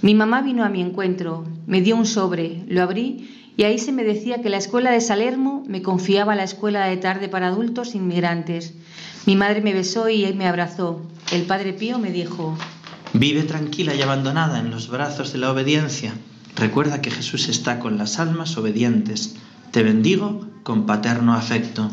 Mi 0.00 0.14
mamá 0.14 0.42
vino 0.42 0.64
a 0.64 0.68
mi 0.68 0.80
encuentro, 0.80 1.44
me 1.66 1.80
dio 1.80 1.94
un 1.96 2.06
sobre, 2.06 2.64
lo 2.66 2.82
abrí 2.82 3.52
y 3.56 3.64
ahí 3.64 3.78
se 3.78 3.92
me 3.92 4.02
decía 4.02 4.40
que 4.40 4.48
la 4.48 4.56
escuela 4.56 4.90
de 4.90 5.00
Salermo 5.00 5.62
me 5.68 5.82
confiaba 5.82 6.34
la 6.34 6.42
escuela 6.42 6.86
de 6.86 6.96
tarde 6.96 7.28
para 7.28 7.48
adultos 7.48 7.94
inmigrantes. 7.94 8.74
Mi 9.24 9.36
madre 9.36 9.60
me 9.60 9.72
besó 9.72 10.08
y 10.08 10.32
me 10.32 10.48
abrazó. 10.48 11.00
El 11.30 11.42
Padre 11.42 11.72
Pío 11.72 11.98
me 11.98 12.10
dijo, 12.10 12.56
Vive 13.12 13.42
tranquila 13.42 13.94
y 13.94 14.02
abandonada 14.02 14.58
en 14.58 14.70
los 14.70 14.88
brazos 14.88 15.32
de 15.32 15.38
la 15.38 15.52
obediencia. 15.52 16.14
Recuerda 16.56 17.00
que 17.00 17.10
Jesús 17.10 17.48
está 17.48 17.78
con 17.78 17.98
las 17.98 18.18
almas 18.18 18.56
obedientes. 18.56 19.36
Te 19.70 19.82
bendigo 19.82 20.46
con 20.62 20.86
paterno 20.86 21.34
afecto. 21.34 21.90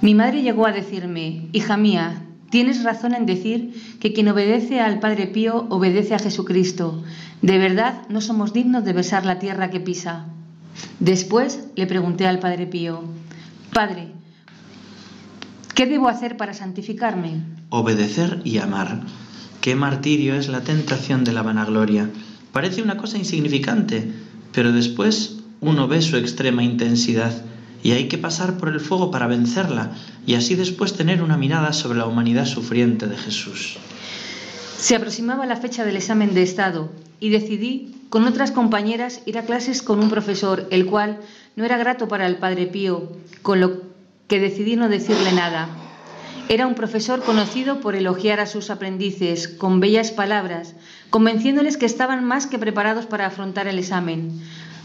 Mi 0.00 0.14
madre 0.14 0.42
llegó 0.42 0.66
a 0.66 0.72
decirme, 0.72 1.48
hija 1.52 1.76
mía, 1.76 2.24
tienes 2.50 2.82
razón 2.82 3.14
en 3.14 3.26
decir 3.26 3.98
que 4.00 4.12
quien 4.12 4.28
obedece 4.28 4.80
al 4.80 4.98
Padre 4.98 5.28
Pío 5.28 5.66
obedece 5.70 6.14
a 6.14 6.18
Jesucristo. 6.18 7.04
De 7.42 7.58
verdad 7.58 8.02
no 8.08 8.20
somos 8.20 8.52
dignos 8.52 8.84
de 8.84 8.92
besar 8.92 9.24
la 9.24 9.38
tierra 9.38 9.70
que 9.70 9.80
pisa. 9.80 10.26
Después 10.98 11.68
le 11.76 11.86
pregunté 11.86 12.26
al 12.26 12.40
Padre 12.40 12.66
Pío, 12.66 13.04
Padre, 13.72 14.13
¿qué 15.74 15.86
debo 15.86 16.08
hacer 16.08 16.36
para 16.36 16.54
santificarme? 16.54 17.42
Obedecer 17.68 18.40
y 18.44 18.58
amar. 18.58 19.00
Qué 19.60 19.74
martirio 19.74 20.34
es 20.34 20.48
la 20.48 20.62
tentación 20.62 21.24
de 21.24 21.32
la 21.32 21.42
vanagloria. 21.42 22.10
Parece 22.52 22.82
una 22.82 22.96
cosa 22.96 23.18
insignificante, 23.18 24.12
pero 24.52 24.72
después 24.72 25.38
uno 25.60 25.88
ve 25.88 26.02
su 26.02 26.16
extrema 26.16 26.62
intensidad 26.62 27.44
y 27.82 27.92
hay 27.92 28.08
que 28.08 28.18
pasar 28.18 28.56
por 28.56 28.68
el 28.68 28.80
fuego 28.80 29.10
para 29.10 29.26
vencerla 29.26 29.92
y 30.26 30.34
así 30.34 30.54
después 30.54 30.94
tener 30.94 31.22
una 31.22 31.36
mirada 31.36 31.72
sobre 31.72 31.98
la 31.98 32.06
humanidad 32.06 32.46
sufriente 32.46 33.06
de 33.06 33.16
Jesús. 33.16 33.78
Se 34.78 34.96
aproximaba 34.96 35.46
la 35.46 35.56
fecha 35.56 35.84
del 35.84 35.96
examen 35.96 36.34
de 36.34 36.42
Estado 36.42 36.90
y 37.18 37.30
decidí, 37.30 37.94
con 38.10 38.26
otras 38.26 38.52
compañeras, 38.52 39.22
ir 39.26 39.38
a 39.38 39.42
clases 39.44 39.82
con 39.82 39.98
un 40.00 40.10
profesor, 40.10 40.68
el 40.70 40.86
cual 40.86 41.20
no 41.56 41.64
era 41.64 41.78
grato 41.78 42.06
para 42.06 42.26
el 42.26 42.36
Padre 42.36 42.66
Pío, 42.66 43.12
con 43.42 43.60
lo 43.60 43.83
que 44.28 44.40
decidí 44.40 44.76
no 44.76 44.88
decirle 44.88 45.32
nada. 45.32 45.68
Era 46.48 46.66
un 46.66 46.74
profesor 46.74 47.22
conocido 47.22 47.80
por 47.80 47.94
elogiar 47.94 48.38
a 48.40 48.46
sus 48.46 48.68
aprendices 48.70 49.48
con 49.48 49.80
bellas 49.80 50.10
palabras, 50.10 50.74
convenciéndoles 51.10 51.76
que 51.76 51.86
estaban 51.86 52.24
más 52.24 52.46
que 52.46 52.58
preparados 52.58 53.06
para 53.06 53.26
afrontar 53.26 53.66
el 53.66 53.78
examen. 53.78 54.42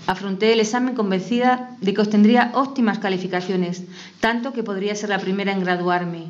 Afronté 0.07 0.53
el 0.53 0.61
examen 0.61 0.95
convencida 0.95 1.71
de 1.81 1.93
que 1.93 2.01
obtendría 2.01 2.51
óptimas 2.53 2.99
calificaciones, 2.99 3.83
tanto 4.19 4.53
que 4.53 4.63
podría 4.63 4.95
ser 4.95 5.09
la 5.09 5.19
primera 5.19 5.51
en 5.51 5.59
graduarme. 5.59 6.27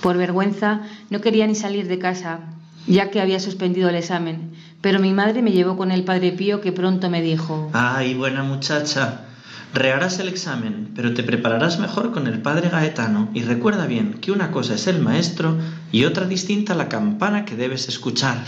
Por 0.00 0.16
vergüenza 0.16 0.82
no 1.10 1.20
quería 1.20 1.46
ni 1.46 1.54
salir 1.54 1.88
de 1.88 1.98
casa, 1.98 2.40
ya 2.86 3.10
que 3.10 3.20
había 3.20 3.40
suspendido 3.40 3.88
el 3.88 3.96
examen, 3.96 4.52
pero 4.80 4.98
mi 4.98 5.12
madre 5.12 5.42
me 5.42 5.52
llevó 5.52 5.76
con 5.76 5.90
el 5.90 6.04
Padre 6.04 6.32
Pío 6.32 6.60
que 6.60 6.72
pronto 6.72 7.10
me 7.10 7.22
dijo, 7.22 7.70
¡Ay, 7.72 8.14
buena 8.14 8.42
muchacha! 8.42 9.26
Reharás 9.74 10.18
el 10.18 10.28
examen, 10.28 10.90
pero 10.94 11.14
te 11.14 11.22
prepararás 11.22 11.78
mejor 11.78 12.12
con 12.12 12.26
el 12.26 12.42
padre 12.42 12.68
Gaetano 12.68 13.30
y 13.32 13.42
recuerda 13.42 13.86
bien 13.86 14.14
que 14.20 14.30
una 14.30 14.50
cosa 14.50 14.74
es 14.74 14.86
el 14.86 15.00
maestro 15.00 15.56
y 15.90 16.04
otra 16.04 16.26
distinta 16.26 16.74
la 16.74 16.90
campana 16.90 17.46
que 17.46 17.56
debes 17.56 17.88
escuchar. 17.88 18.44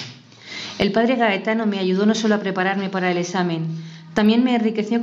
El 0.78 0.92
padre 0.92 1.16
Gaetano 1.16 1.64
me 1.64 1.78
ayudó 1.78 2.04
no 2.04 2.14
solo 2.14 2.34
a 2.34 2.40
prepararme 2.40 2.90
para 2.90 3.10
el 3.10 3.16
examen, 3.16 3.68
también 4.12 4.44
me 4.44 4.54
enriqueció 4.54 5.02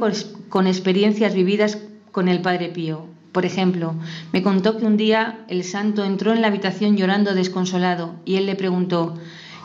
con, 0.49 0.67
experiencias 0.67 1.33
vividas 1.33 1.79
con 2.11 2.27
el 2.27 2.41
padre 2.41 2.69
Pío. 2.69 3.07
Por 3.31 3.45
ejemplo, 3.45 3.95
me 4.31 4.43
contó 4.43 4.77
que 4.77 4.85
un 4.85 4.97
día 4.97 5.39
el 5.47 5.63
santo 5.63 6.05
entró 6.05 6.33
en 6.33 6.41
la 6.41 6.47
habitación 6.47 6.97
llorando 6.97 7.33
desconsolado 7.33 8.15
y 8.25 8.35
él 8.35 8.45
le 8.45 8.55
preguntó, 8.55 9.17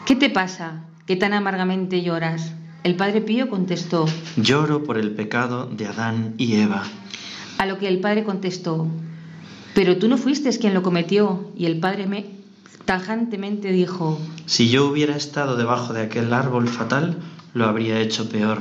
¿qué 0.06 0.16
te 0.16 0.30
pasa? 0.30 0.84
¿Qué 1.06 1.16
tan 1.16 1.34
amargamente 1.34 2.02
lloras? 2.02 2.52
El 2.86 2.94
padre 2.94 3.20
Pío 3.20 3.50
contestó, 3.50 4.06
Lloro 4.36 4.84
por 4.84 4.96
el 4.96 5.10
pecado 5.10 5.66
de 5.66 5.88
Adán 5.88 6.34
y 6.38 6.54
Eva. 6.54 6.84
A 7.58 7.66
lo 7.66 7.78
que 7.78 7.88
el 7.88 7.98
padre 7.98 8.22
contestó, 8.22 8.86
Pero 9.74 9.96
tú 9.96 10.06
no 10.06 10.16
fuiste 10.16 10.56
quien 10.56 10.72
lo 10.72 10.84
cometió. 10.84 11.50
Y 11.56 11.66
el 11.66 11.80
padre 11.80 12.06
me 12.06 12.26
tajantemente 12.84 13.72
dijo, 13.72 14.20
Si 14.44 14.70
yo 14.70 14.86
hubiera 14.86 15.16
estado 15.16 15.56
debajo 15.56 15.94
de 15.94 16.02
aquel 16.02 16.32
árbol 16.32 16.68
fatal, 16.68 17.18
lo 17.54 17.64
habría 17.64 17.98
hecho 17.98 18.28
peor. 18.28 18.60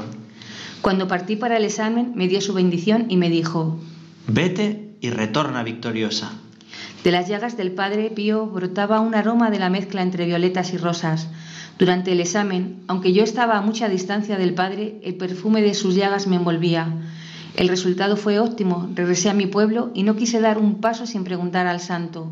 Cuando 0.81 1.07
partí 1.07 1.35
para 1.35 1.57
el 1.57 1.63
examen, 1.63 2.13
me 2.15 2.27
dio 2.27 2.41
su 2.41 2.55
bendición 2.55 3.05
y 3.09 3.17
me 3.17 3.29
dijo, 3.29 3.79
Vete 4.25 4.95
y 5.01 5.11
retorna 5.11 5.61
victoriosa. 5.61 6.31
De 7.03 7.11
las 7.11 7.27
llagas 7.27 7.57
del 7.57 7.73
padre 7.73 8.09
Pío 8.09 8.47
brotaba 8.47 9.01
un 9.01 9.13
aroma 9.13 9.51
de 9.51 9.59
la 9.59 9.69
mezcla 9.69 10.01
entre 10.01 10.25
violetas 10.25 10.73
y 10.73 10.77
rosas. 10.77 11.27
Durante 11.77 12.13
el 12.13 12.21
examen, 12.21 12.83
aunque 12.87 13.11
yo 13.11 13.23
estaba 13.23 13.57
a 13.57 13.61
mucha 13.61 13.89
distancia 13.89 14.37
del 14.37 14.53
padre, 14.53 14.99
el 15.03 15.15
perfume 15.15 15.61
de 15.61 15.73
sus 15.73 15.95
llagas 15.95 16.25
me 16.25 16.37
envolvía. 16.37 16.87
El 17.55 17.67
resultado 17.67 18.15
fue 18.15 18.39
óptimo. 18.39 18.89
Regresé 18.95 19.29
a 19.29 19.33
mi 19.33 19.45
pueblo 19.45 19.91
y 19.93 20.03
no 20.03 20.15
quise 20.15 20.39
dar 20.39 20.57
un 20.57 20.79
paso 20.79 21.05
sin 21.05 21.23
preguntar 21.23 21.67
al 21.67 21.81
santo. 21.81 22.31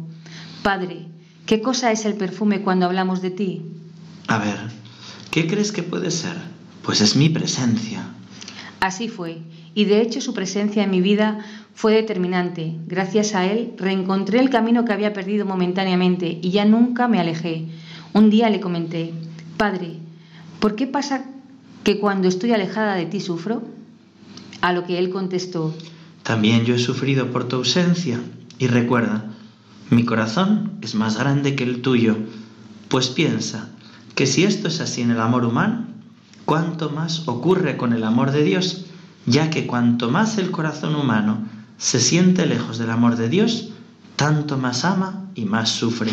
Padre, 0.64 1.08
¿qué 1.46 1.62
cosa 1.62 1.92
es 1.92 2.06
el 2.06 2.16
perfume 2.16 2.62
cuando 2.62 2.86
hablamos 2.86 3.22
de 3.22 3.32
ti? 3.32 3.62
A 4.28 4.38
ver, 4.38 4.58
¿qué 5.30 5.46
crees 5.48 5.74
que 5.74 5.84
puede 5.84 6.12
ser? 6.12 6.36
Pues 6.82 7.02
es 7.02 7.16
mi 7.18 7.28
presencia. 7.28 8.06
Así 8.80 9.08
fue, 9.08 9.42
y 9.76 9.86
de 9.86 10.02
hecho 10.02 10.22
su 10.22 10.34
presencia 10.34 10.84
en 10.84 10.92
mi 10.92 11.02
vida 11.02 11.40
fue 11.74 11.94
determinante. 11.94 12.76
Gracias 12.88 13.34
a 13.36 13.46
él 13.46 13.74
reencontré 13.78 14.40
el 14.40 14.50
camino 14.50 14.86
que 14.86 14.94
había 14.94 15.14
perdido 15.14 15.46
momentáneamente 15.46 16.40
y 16.42 16.52
ya 16.52 16.66
nunca 16.66 17.08
me 17.08 17.20
alejé. 17.20 17.68
Un 18.14 18.30
día 18.30 18.50
le 18.50 18.60
comenté, 18.60 19.14
Padre, 19.58 20.00
¿por 20.60 20.76
qué 20.76 20.88
pasa 20.88 21.26
que 21.84 22.00
cuando 22.00 22.28
estoy 22.28 22.52
alejada 22.52 22.96
de 22.96 23.06
ti 23.06 23.20
sufro? 23.20 23.64
A 24.62 24.74
lo 24.74 24.86
que 24.86 24.98
él 24.98 25.10
contestó, 25.10 25.76
También 26.24 26.64
yo 26.64 26.76
he 26.76 26.80
sufrido 26.80 27.32
por 27.32 27.48
tu 27.48 27.58
ausencia. 27.58 28.20
Y 28.58 28.68
recuerda, 28.68 29.26
mi 29.90 30.06
corazón 30.06 30.74
es 30.82 30.96
más 30.96 31.18
grande 31.18 31.56
que 31.56 31.64
el 31.64 31.82
tuyo, 31.82 32.16
pues 32.88 33.10
piensa 33.10 33.70
que 34.16 34.26
si 34.26 34.44
esto 34.44 34.68
es 34.70 34.80
así 34.80 35.02
en 35.02 35.12
el 35.12 35.20
amor 35.20 35.44
humano, 35.44 35.88
cuánto 36.46 36.90
más 36.90 37.28
ocurre 37.28 37.78
con 37.78 37.94
el 37.94 38.04
amor 38.04 38.32
de 38.32 38.44
Dios, 38.44 38.86
ya 39.26 39.50
que 39.50 39.68
cuanto 39.68 40.10
más 40.10 40.38
el 40.38 40.52
corazón 40.52 40.96
humano 40.96 41.48
se 41.78 42.00
siente 42.00 42.46
lejos 42.46 42.78
del 42.78 42.92
amor 42.92 43.18
de 43.18 43.30
Dios, 43.30 43.70
tanto 44.16 44.58
más 44.58 44.86
ama 44.86 45.30
y 45.36 45.46
más 45.46 45.70
sufre. 45.70 46.12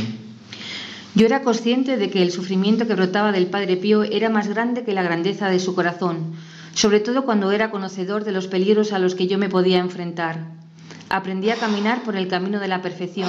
Yo 1.15 1.27
era 1.27 1.43
consciente 1.43 1.97
de 1.97 2.09
que 2.09 2.23
el 2.23 2.31
sufrimiento 2.31 2.87
que 2.87 2.95
brotaba 2.95 3.33
del 3.33 3.47
Padre 3.49 3.77
Pío 3.77 4.05
era 4.05 4.29
más 4.29 4.47
grande 4.47 4.85
que 4.85 4.95
la 4.95 5.03
grandeza 5.03 5.49
de 5.49 5.59
su 5.59 5.75
corazón, 5.75 6.35
sobre 6.75 7.01
todo 7.01 7.25
cuando 7.25 7.51
era 7.51 7.71
conocedor 7.71 8.23
de 8.23 8.31
los 8.33 8.47
peligros 8.47 8.93
a 8.93 9.01
los 9.01 9.17
que 9.17 9.27
yo 9.27 9.37
me 9.37 9.49
podía 9.49 9.79
enfrentar. 9.79 10.47
Aprendí 11.09 11.51
a 11.51 11.57
caminar 11.57 12.05
por 12.05 12.15
el 12.15 12.29
camino 12.29 12.61
de 12.61 12.69
la 12.69 12.81
perfección, 12.81 13.29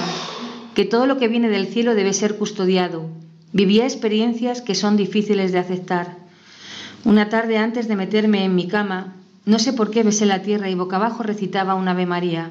que 0.74 0.84
todo 0.84 1.06
lo 1.06 1.18
que 1.18 1.26
viene 1.26 1.48
del 1.48 1.66
cielo 1.66 1.96
debe 1.96 2.12
ser 2.12 2.36
custodiado. 2.36 3.08
Vivía 3.52 3.82
experiencias 3.82 4.62
que 4.62 4.76
son 4.76 4.96
difíciles 4.96 5.50
de 5.50 5.58
aceptar. 5.58 6.16
Una 7.04 7.28
tarde 7.28 7.58
antes 7.58 7.88
de 7.88 7.96
meterme 7.96 8.44
en 8.44 8.54
mi 8.54 8.68
cama, 8.68 9.14
no 9.44 9.58
sé 9.58 9.72
por 9.72 9.90
qué 9.90 10.04
besé 10.04 10.24
la 10.24 10.42
tierra 10.42 10.70
y 10.70 10.76
boca 10.76 10.96
abajo 10.96 11.24
recitaba 11.24 11.74
un 11.74 11.88
Ave 11.88 12.06
María. 12.06 12.50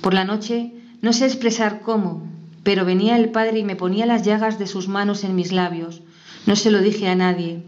Por 0.00 0.14
la 0.14 0.24
noche, 0.24 0.72
no 1.00 1.12
sé 1.12 1.26
expresar 1.26 1.80
cómo, 1.80 2.26
pero 2.64 2.84
venía 2.84 3.16
el 3.16 3.28
Padre 3.28 3.60
y 3.60 3.64
me 3.64 3.76
ponía 3.76 4.06
las 4.06 4.24
llagas 4.24 4.58
de 4.58 4.66
sus 4.66 4.88
manos 4.88 5.22
en 5.22 5.36
mis 5.36 5.52
labios. 5.52 6.00
No 6.46 6.56
se 6.56 6.70
lo 6.70 6.80
dije 6.80 7.08
a 7.08 7.14
nadie. 7.14 7.62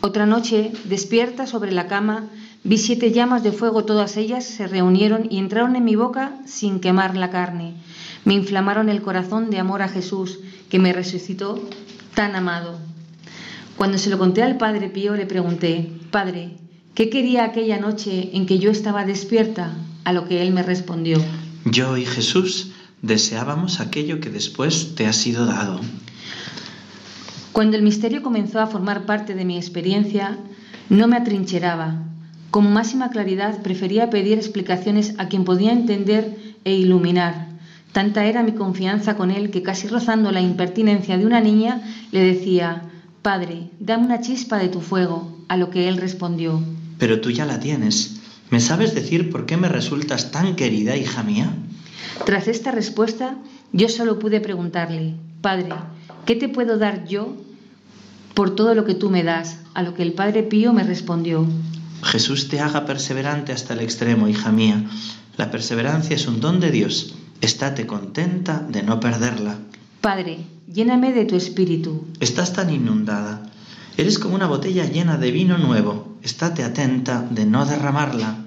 Otra 0.00 0.26
noche, 0.26 0.72
despierta 0.84 1.46
sobre 1.46 1.72
la 1.72 1.86
cama, 1.86 2.24
vi 2.64 2.76
siete 2.76 3.12
llamas 3.12 3.44
de 3.44 3.52
fuego, 3.52 3.84
todas 3.84 4.16
ellas 4.16 4.44
se 4.44 4.66
reunieron 4.66 5.28
y 5.30 5.38
entraron 5.38 5.76
en 5.76 5.84
mi 5.84 5.96
boca 5.96 6.38
sin 6.44 6.80
quemar 6.80 7.16
la 7.16 7.30
carne. 7.30 7.74
Me 8.24 8.34
inflamaron 8.34 8.88
el 8.88 9.00
corazón 9.00 9.50
de 9.50 9.60
amor 9.60 9.80
a 9.80 9.88
Jesús, 9.88 10.40
que 10.68 10.80
me 10.80 10.92
resucitó 10.92 11.62
tan 12.14 12.34
amado. 12.34 12.78
Cuando 13.76 13.98
se 13.98 14.10
lo 14.10 14.18
conté 14.18 14.42
al 14.42 14.58
Padre 14.58 14.88
Pío, 14.88 15.14
le 15.14 15.26
pregunté, 15.26 15.90
Padre, 16.10 16.56
¿qué 16.94 17.10
quería 17.10 17.44
aquella 17.44 17.78
noche 17.78 18.30
en 18.32 18.46
que 18.46 18.58
yo 18.58 18.70
estaba 18.70 19.04
despierta? 19.04 19.76
A 20.04 20.12
lo 20.12 20.26
que 20.28 20.42
él 20.42 20.52
me 20.52 20.62
respondió, 20.62 21.18
Yo 21.64 21.96
y 21.96 22.06
Jesús 22.06 22.72
deseábamos 23.06 23.80
aquello 23.80 24.20
que 24.20 24.30
después 24.30 24.94
te 24.94 25.06
ha 25.06 25.12
sido 25.12 25.46
dado. 25.46 25.80
Cuando 27.52 27.76
el 27.76 27.82
misterio 27.82 28.22
comenzó 28.22 28.60
a 28.60 28.66
formar 28.66 29.06
parte 29.06 29.34
de 29.34 29.44
mi 29.44 29.56
experiencia, 29.56 30.38
no 30.90 31.08
me 31.08 31.16
atrincheraba. 31.16 32.02
Con 32.50 32.72
máxima 32.72 33.10
claridad 33.10 33.62
prefería 33.62 34.10
pedir 34.10 34.38
explicaciones 34.38 35.14
a 35.18 35.28
quien 35.28 35.44
podía 35.44 35.72
entender 35.72 36.36
e 36.64 36.74
iluminar. 36.74 37.48
Tanta 37.92 38.26
era 38.26 38.42
mi 38.42 38.52
confianza 38.52 39.16
con 39.16 39.30
él 39.30 39.50
que 39.50 39.62
casi 39.62 39.88
rozando 39.88 40.30
la 40.32 40.42
impertinencia 40.42 41.16
de 41.16 41.24
una 41.24 41.40
niña 41.40 41.80
le 42.12 42.20
decía, 42.20 42.82
Padre, 43.22 43.70
dame 43.80 44.04
una 44.04 44.20
chispa 44.20 44.58
de 44.58 44.68
tu 44.68 44.80
fuego, 44.80 45.44
a 45.48 45.56
lo 45.56 45.70
que 45.70 45.88
él 45.88 45.96
respondió. 45.96 46.60
Pero 46.98 47.20
tú 47.20 47.30
ya 47.30 47.46
la 47.46 47.58
tienes. 47.58 48.20
¿Me 48.50 48.60
sabes 48.60 48.94
decir 48.94 49.30
por 49.30 49.46
qué 49.46 49.56
me 49.56 49.68
resultas 49.68 50.30
tan 50.30 50.56
querida, 50.56 50.96
hija 50.96 51.22
mía? 51.22 51.52
Tras 52.24 52.48
esta 52.48 52.70
respuesta, 52.70 53.36
yo 53.72 53.88
solo 53.88 54.18
pude 54.18 54.40
preguntarle, 54.40 55.14
Padre, 55.40 55.70
¿qué 56.24 56.36
te 56.36 56.48
puedo 56.48 56.78
dar 56.78 57.06
yo 57.06 57.36
por 58.34 58.54
todo 58.54 58.74
lo 58.74 58.84
que 58.84 58.94
tú 58.94 59.10
me 59.10 59.22
das? 59.22 59.58
A 59.74 59.82
lo 59.82 59.94
que 59.94 60.02
el 60.02 60.12
Padre 60.12 60.42
Pío 60.42 60.72
me 60.72 60.82
respondió, 60.82 61.46
Jesús 62.02 62.48
te 62.48 62.60
haga 62.60 62.86
perseverante 62.86 63.52
hasta 63.52 63.74
el 63.74 63.80
extremo, 63.80 64.28
hija 64.28 64.52
mía. 64.52 64.84
La 65.36 65.50
perseverancia 65.50 66.16
es 66.16 66.26
un 66.26 66.40
don 66.40 66.60
de 66.60 66.70
Dios. 66.70 67.14
Estate 67.40 67.86
contenta 67.86 68.60
de 68.60 68.82
no 68.82 69.00
perderla. 69.00 69.58
Padre, 70.00 70.38
lléname 70.72 71.12
de 71.12 71.24
tu 71.24 71.36
espíritu. 71.36 72.06
Estás 72.20 72.52
tan 72.52 72.70
inundada. 72.72 73.50
Eres 73.96 74.18
como 74.18 74.34
una 74.34 74.46
botella 74.46 74.84
llena 74.84 75.18
de 75.18 75.30
vino 75.30 75.58
nuevo. 75.58 76.16
Estate 76.22 76.62
atenta 76.62 77.26
de 77.30 77.44
no 77.44 77.66
derramarla. 77.66 78.45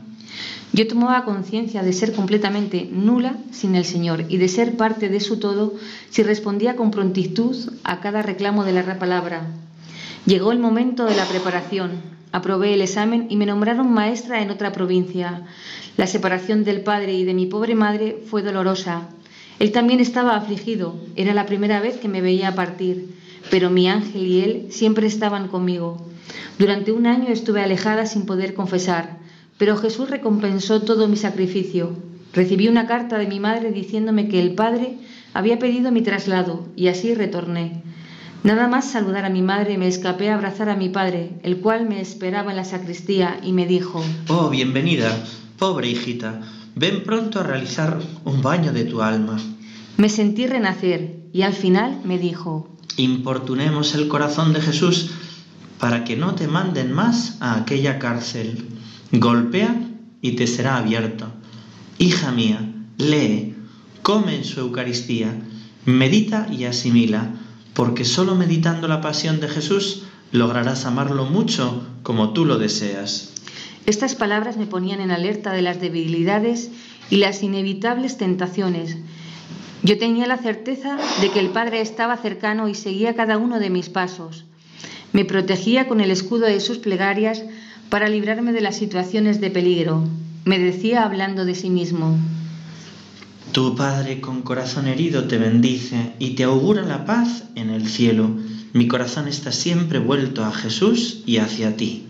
Yo 0.71 0.87
tomaba 0.87 1.25
conciencia 1.25 1.81
de 1.81 1.93
ser 1.93 2.13
completamente 2.13 2.87
nula 2.91 3.35
sin 3.51 3.75
el 3.75 3.85
Señor 3.85 4.25
y 4.29 4.37
de 4.37 4.47
ser 4.47 4.77
parte 4.77 5.09
de 5.09 5.19
su 5.19 5.39
todo 5.39 5.73
si 6.09 6.21
respondía 6.21 6.75
con 6.75 6.91
prontitud 6.91 7.55
a 7.83 7.99
cada 8.01 8.21
reclamo 8.21 8.63
de 8.63 8.73
la 8.73 8.99
palabra. 8.99 9.47
Llegó 10.25 10.51
el 10.51 10.59
momento 10.59 11.05
de 11.05 11.15
la 11.15 11.25
preparación. 11.25 11.91
Aprobé 12.31 12.75
el 12.75 12.83
examen 12.83 13.25
y 13.29 13.35
me 13.35 13.47
nombraron 13.47 13.91
maestra 13.91 14.43
en 14.43 14.51
otra 14.51 14.71
provincia. 14.71 15.41
La 15.97 16.05
separación 16.05 16.63
del 16.63 16.81
padre 16.81 17.15
y 17.15 17.23
de 17.23 17.33
mi 17.33 17.47
pobre 17.47 17.73
madre 17.73 18.21
fue 18.29 18.43
dolorosa. 18.43 19.09
Él 19.57 19.71
también 19.71 19.99
estaba 19.99 20.35
afligido. 20.35 20.95
Era 21.15 21.33
la 21.33 21.47
primera 21.47 21.79
vez 21.79 21.97
que 21.97 22.07
me 22.07 22.21
veía 22.21 22.53
partir. 22.53 23.15
Pero 23.49 23.71
mi 23.71 23.89
ángel 23.89 24.27
y 24.27 24.41
él 24.41 24.67
siempre 24.69 25.07
estaban 25.07 25.47
conmigo. 25.47 25.97
Durante 26.59 26.91
un 26.91 27.07
año 27.07 27.29
estuve 27.29 27.63
alejada 27.63 28.05
sin 28.05 28.25
poder 28.25 28.53
confesar. 28.53 29.18
Pero 29.59 29.75
Jesús 29.75 30.09
recompensó 30.09 30.81
todo 30.81 31.09
mi 31.09 31.17
sacrificio. 31.17 31.91
Recibí 32.33 32.69
una 32.69 32.87
carta 32.87 33.17
de 33.17 33.27
mi 33.27 33.41
madre 33.41 33.71
diciéndome 33.73 34.29
que 34.29 34.39
el 34.39 34.55
Padre 34.55 34.97
había 35.33 35.59
pedido 35.59 35.91
mi 35.91 36.01
traslado 36.01 36.65
y 36.77 36.87
así 36.87 37.13
retorné. 37.13 37.83
Nada 38.41 38.69
más 38.69 38.89
saludar 38.89 39.25
a 39.25 39.29
mi 39.29 39.41
madre 39.41 39.77
me 39.77 39.89
escapé 39.89 40.29
a 40.29 40.35
abrazar 40.35 40.69
a 40.69 40.77
mi 40.77 40.87
padre, 40.87 41.31
el 41.43 41.57
cual 41.57 41.89
me 41.89 41.99
esperaba 41.99 42.51
en 42.51 42.55
la 42.55 42.63
sacristía 42.63 43.37
y 43.43 43.51
me 43.51 43.67
dijo, 43.67 44.01
Oh, 44.29 44.49
bienvenida, 44.49 45.25
pobre 45.57 45.89
hijita. 45.89 46.39
Ven 46.75 47.03
pronto 47.03 47.41
a 47.41 47.43
realizar 47.43 47.99
un 48.23 48.41
baño 48.41 48.71
de 48.71 48.85
tu 48.85 49.01
alma. 49.01 49.37
Me 49.97 50.07
sentí 50.07 50.47
renacer 50.47 51.17
y 51.33 51.41
al 51.41 51.51
final 51.51 51.99
me 52.05 52.17
dijo, 52.17 52.69
Importunemos 52.95 53.93
el 53.93 54.07
corazón 54.07 54.53
de 54.53 54.61
Jesús 54.61 55.11
para 55.81 56.05
que 56.05 56.15
no 56.15 56.35
te 56.35 56.47
manden 56.47 56.93
más 56.93 57.35
a 57.41 57.57
aquella 57.57 57.99
cárcel. 57.99 58.78
Golpea 59.11 59.75
y 60.21 60.33
te 60.33 60.45
será 60.45 60.77
abierto. 60.77 61.27
Hija 61.97 62.31
mía, 62.31 62.73
lee, 62.97 63.55
come 64.03 64.35
en 64.35 64.43
su 64.43 64.59
Eucaristía, 64.59 65.35
medita 65.85 66.47
y 66.51 66.65
asimila, 66.65 67.31
porque 67.73 68.05
solo 68.05 68.35
meditando 68.35 68.87
la 68.87 69.01
pasión 69.01 69.39
de 69.39 69.47
Jesús 69.47 70.03
lograrás 70.31 70.85
amarlo 70.85 71.25
mucho 71.25 71.87
como 72.03 72.33
tú 72.33 72.45
lo 72.45 72.59
deseas. 72.59 73.33
Estas 73.87 74.13
palabras 74.13 74.57
me 74.57 74.67
ponían 74.67 74.99
en 74.99 75.09
alerta 75.09 75.53
de 75.53 75.63
las 75.63 75.81
debilidades 75.81 76.69
y 77.09 77.17
las 77.17 77.41
inevitables 77.41 78.17
tentaciones. 78.17 78.97
Yo 79.81 79.97
tenía 79.97 80.27
la 80.27 80.37
certeza 80.37 80.97
de 81.21 81.31
que 81.31 81.39
el 81.39 81.49
Padre 81.49 81.81
estaba 81.81 82.17
cercano 82.17 82.67
y 82.67 82.75
seguía 82.75 83.15
cada 83.15 83.37
uno 83.37 83.59
de 83.59 83.71
mis 83.71 83.89
pasos. 83.89 84.45
Me 85.13 85.25
protegía 85.25 85.87
con 85.87 86.01
el 86.01 86.11
escudo 86.11 86.45
de 86.45 86.59
sus 86.59 86.77
plegarias 86.77 87.43
para 87.89 88.07
librarme 88.07 88.53
de 88.53 88.61
las 88.61 88.77
situaciones 88.77 89.41
de 89.41 89.49
peligro. 89.49 90.03
Me 90.45 90.59
decía 90.59 91.03
hablando 91.03 91.45
de 91.45 91.55
sí 91.55 91.69
mismo. 91.69 92.17
Tu 93.51 93.75
Padre 93.75 94.21
con 94.21 94.43
corazón 94.43 94.87
herido 94.87 95.25
te 95.27 95.37
bendice 95.37 96.13
y 96.19 96.35
te 96.35 96.43
augura 96.43 96.83
la 96.83 97.05
paz 97.05 97.45
en 97.55 97.71
el 97.71 97.87
cielo. 97.87 98.29
Mi 98.73 98.87
corazón 98.87 99.27
está 99.27 99.51
siempre 99.51 99.97
vuelto 99.97 100.45
a 100.45 100.51
Jesús 100.51 101.23
y 101.25 101.37
hacia 101.37 101.75
ti. 101.75 102.05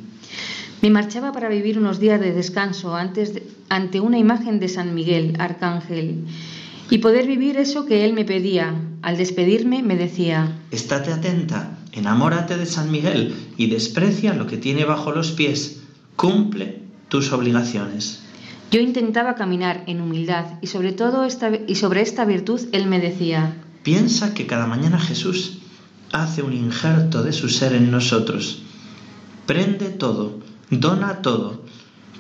Me 0.81 0.89
marchaba 0.89 1.31
para 1.31 1.50
vivir 1.50 1.77
unos 1.77 2.00
días 2.00 2.19
de 2.19 2.33
descanso 2.33 2.95
antes 2.95 3.41
ante 3.69 4.01
una 4.01 4.17
imagen 4.17 4.59
de 4.59 4.67
San 4.67 4.93
Miguel, 4.93 5.36
arcángel, 5.39 6.25
y 6.89 6.98
poder 6.98 7.27
vivir 7.27 7.57
eso 7.57 7.86
que 7.86 8.03
él 8.05 8.13
me 8.13 8.25
pedía. 8.25 8.75
Al 9.01 9.17
despedirme 9.17 9.83
me 9.83 9.95
decía, 9.95 10.57
Estate 10.71 11.13
atenta, 11.13 11.78
enamórate 11.91 12.58
de 12.58 12.65
San 12.65 12.91
Miguel 12.91 13.36
y 13.58 13.67
desprecia 13.67 14.34
lo 14.34 14.48
que 14.48 14.58
tiene 14.58 14.86
bajo 14.86 15.12
los 15.12 15.31
pies. 15.31 15.81
Cumple 16.15 16.81
tus 17.08 17.31
obligaciones. 17.31 18.22
Yo 18.72 18.79
intentaba 18.79 19.36
caminar 19.36 19.84
en 19.88 20.01
humildad 20.01 20.60
y 20.62 20.67
sobre 20.67 20.91
todo 20.91 21.24
esta, 21.24 21.51
y 21.67 21.75
sobre 21.75 22.01
esta 22.01 22.25
virtud 22.25 22.62
él 22.72 22.86
me 22.86 23.00
decía, 23.00 23.55
Piensa 23.84 24.34
que 24.34 24.46
cada 24.46 24.67
mañana 24.67 25.00
Jesús 25.00 25.60
hace 26.12 26.43
un 26.43 26.53
injerto 26.53 27.24
de 27.24 27.34
su 27.34 27.50
ser 27.50 27.74
en 27.74 27.89
nosotros. 27.89 28.62
Prende 29.46 29.89
todo, 29.89 30.39
dona 30.69 31.22
todo. 31.22 31.63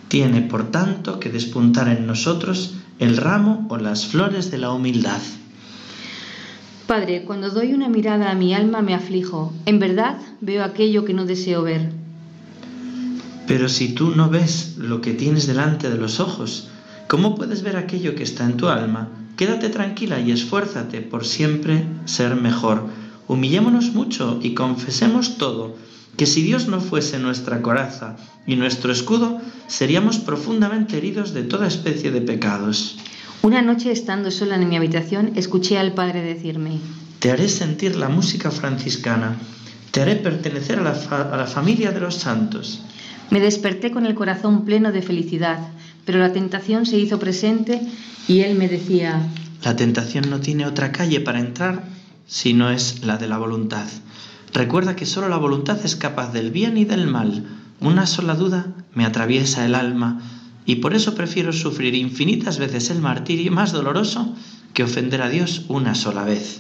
Tiene, 0.07 0.41
por 0.41 0.71
tanto, 0.71 1.19
que 1.19 1.29
despuntar 1.29 1.87
en 1.89 2.07
nosotros 2.07 2.75
el 2.97 3.17
ramo 3.17 3.67
o 3.69 3.77
las 3.77 4.07
flores 4.07 4.49
de 4.49 4.57
la 4.57 4.71
humildad. 4.71 5.21
Padre, 6.89 7.23
cuando 7.23 7.51
doy 7.51 7.75
una 7.75 7.87
mirada 7.87 8.31
a 8.31 8.33
mi 8.33 8.55
alma 8.55 8.81
me 8.81 8.95
aflijo. 8.95 9.53
En 9.67 9.77
verdad 9.77 10.17
veo 10.41 10.63
aquello 10.63 11.05
que 11.05 11.13
no 11.13 11.25
deseo 11.25 11.61
ver. 11.61 11.91
Pero 13.45 13.69
si 13.69 13.89
tú 13.89 14.15
no 14.15 14.27
ves 14.27 14.73
lo 14.79 14.99
que 14.99 15.13
tienes 15.13 15.45
delante 15.45 15.87
de 15.91 15.99
los 15.99 16.19
ojos, 16.19 16.69
¿cómo 17.07 17.35
puedes 17.35 17.61
ver 17.61 17.77
aquello 17.77 18.15
que 18.15 18.23
está 18.23 18.43
en 18.43 18.57
tu 18.57 18.69
alma? 18.69 19.07
Quédate 19.37 19.69
tranquila 19.69 20.19
y 20.19 20.31
esfuérzate 20.31 21.01
por 21.01 21.25
siempre 21.25 21.85
ser 22.05 22.33
mejor. 22.35 22.87
Humillémonos 23.27 23.93
mucho 23.93 24.39
y 24.41 24.55
confesemos 24.55 25.37
todo, 25.37 25.75
que 26.17 26.25
si 26.25 26.41
Dios 26.41 26.67
no 26.67 26.81
fuese 26.81 27.19
nuestra 27.19 27.61
coraza 27.61 28.17
y 28.47 28.55
nuestro 28.55 28.91
escudo, 28.91 29.39
seríamos 29.67 30.17
profundamente 30.17 30.97
heridos 30.97 31.35
de 31.35 31.43
toda 31.43 31.67
especie 31.67 32.09
de 32.09 32.21
pecados. 32.21 32.97
Una 33.41 33.61
noche 33.61 33.91
estando 33.91 34.31
sola 34.31 34.55
en 34.55 34.67
mi 34.67 34.75
habitación, 34.75 35.31
escuché 35.35 35.77
al 35.77 35.93
Padre 35.93 36.21
decirme, 36.21 36.79
Te 37.19 37.31
haré 37.31 37.47
sentir 37.47 37.95
la 37.95 38.09
música 38.09 38.51
franciscana, 38.51 39.35
te 39.91 40.01
haré 40.01 40.15
pertenecer 40.15 40.79
a 40.79 40.83
la, 40.83 40.93
fa- 40.93 41.33
a 41.33 41.37
la 41.37 41.45
familia 41.47 41.91
de 41.91 41.99
los 42.01 42.15
santos. 42.15 42.81
Me 43.29 43.39
desperté 43.39 43.91
con 43.91 44.05
el 44.05 44.15
corazón 44.15 44.65
pleno 44.65 44.91
de 44.91 45.01
felicidad, 45.01 45.59
pero 46.05 46.19
la 46.19 46.33
tentación 46.33 46.85
se 46.85 46.97
hizo 46.97 47.19
presente 47.19 47.81
y 48.27 48.41
él 48.41 48.57
me 48.57 48.67
decía, 48.67 49.21
La 49.63 49.75
tentación 49.75 50.29
no 50.29 50.39
tiene 50.39 50.65
otra 50.65 50.91
calle 50.91 51.19
para 51.21 51.39
entrar 51.39 51.83
si 52.27 52.53
no 52.53 52.69
es 52.71 53.03
la 53.05 53.17
de 53.17 53.27
la 53.27 53.37
voluntad. 53.37 53.87
Recuerda 54.53 54.95
que 54.95 55.05
solo 55.05 55.29
la 55.29 55.37
voluntad 55.37 55.77
es 55.85 55.95
capaz 55.95 56.33
del 56.33 56.51
bien 56.51 56.77
y 56.77 56.85
del 56.85 57.07
mal. 57.07 57.45
Una 57.81 58.05
sola 58.07 58.35
duda 58.35 58.67
me 58.93 59.05
atraviesa 59.05 59.65
el 59.65 59.75
alma 59.75 60.21
y 60.69 60.75
por 60.75 60.93
eso 60.93 61.15
prefiero 61.15 61.51
sufrir 61.51 61.95
infinitas 61.95 62.59
veces 62.59 62.91
el 62.91 63.01
martirio 63.01 63.51
más 63.51 63.71
doloroso 63.71 64.35
que 64.75 64.83
ofender 64.83 65.23
a 65.23 65.27
Dios 65.27 65.65
una 65.67 65.95
sola 65.95 66.23
vez. 66.23 66.59